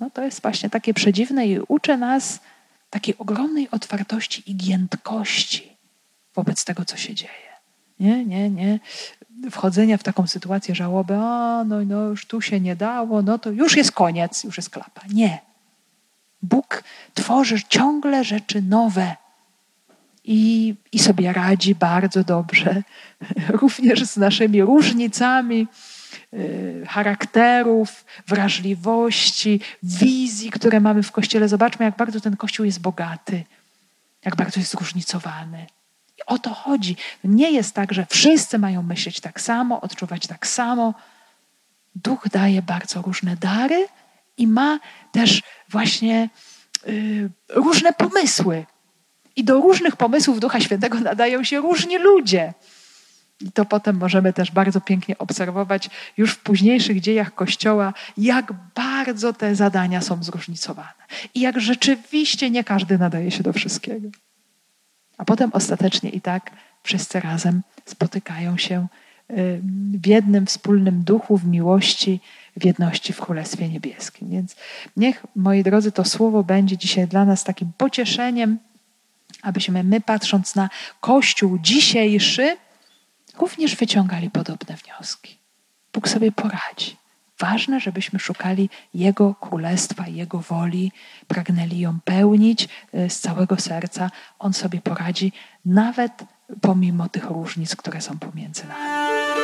[0.00, 2.40] no to jest właśnie takie przedziwne i uczy nas
[2.90, 5.73] takiej ogromnej otwartości i giętkości
[6.34, 7.54] wobec tego, co się dzieje.
[8.00, 8.78] Nie, nie, nie
[9.50, 13.50] wchodzenia w taką sytuację żałoby, a no, no już tu się nie dało, no to
[13.50, 15.00] już jest koniec, już jest klapa.
[15.12, 15.38] Nie.
[16.42, 19.16] Bóg tworzy ciągle rzeczy nowe
[20.24, 22.82] i, i sobie radzi bardzo dobrze,
[23.48, 25.66] również z naszymi różnicami
[26.34, 31.48] y, charakterów, wrażliwości, wizji, które mamy w Kościele.
[31.48, 33.44] Zobaczmy, jak bardzo ten Kościół jest bogaty,
[34.24, 35.66] jak bardzo jest zróżnicowany
[36.26, 36.96] o to chodzi.
[37.24, 40.94] Nie jest tak, że wszyscy mają myśleć tak samo, odczuwać tak samo.
[41.94, 43.86] Duch daje bardzo różne dary
[44.36, 44.78] i ma
[45.12, 46.28] też właśnie
[46.88, 48.66] y, różne pomysły.
[49.36, 52.54] I do różnych pomysłów Ducha Świętego nadają się różni ludzie.
[53.40, 59.32] I to potem możemy też bardzo pięknie obserwować już w późniejszych dziejach Kościoła, jak bardzo
[59.32, 60.92] te zadania są zróżnicowane
[61.34, 64.08] i jak rzeczywiście nie każdy nadaje się do wszystkiego.
[65.18, 66.50] A potem ostatecznie i tak
[66.82, 68.86] wszyscy razem spotykają się
[70.00, 72.20] w jednym wspólnym duchu, w miłości,
[72.56, 74.30] w jedności w Królestwie Niebieskim.
[74.30, 74.56] Więc
[74.96, 78.58] niech, moi drodzy, to słowo będzie dzisiaj dla nas takim pocieszeniem,
[79.42, 82.56] abyśmy my, patrząc na Kościół dzisiejszy,
[83.38, 85.38] również wyciągali podobne wnioski.
[85.92, 86.96] Bóg sobie poradzi.
[87.50, 90.92] Ważne, żebyśmy szukali Jego królestwa, Jego woli,
[91.28, 94.10] pragnęli ją pełnić y, z całego serca.
[94.38, 95.32] On sobie poradzi,
[95.64, 96.24] nawet
[96.60, 99.43] pomimo tych różnic, które są pomiędzy nami.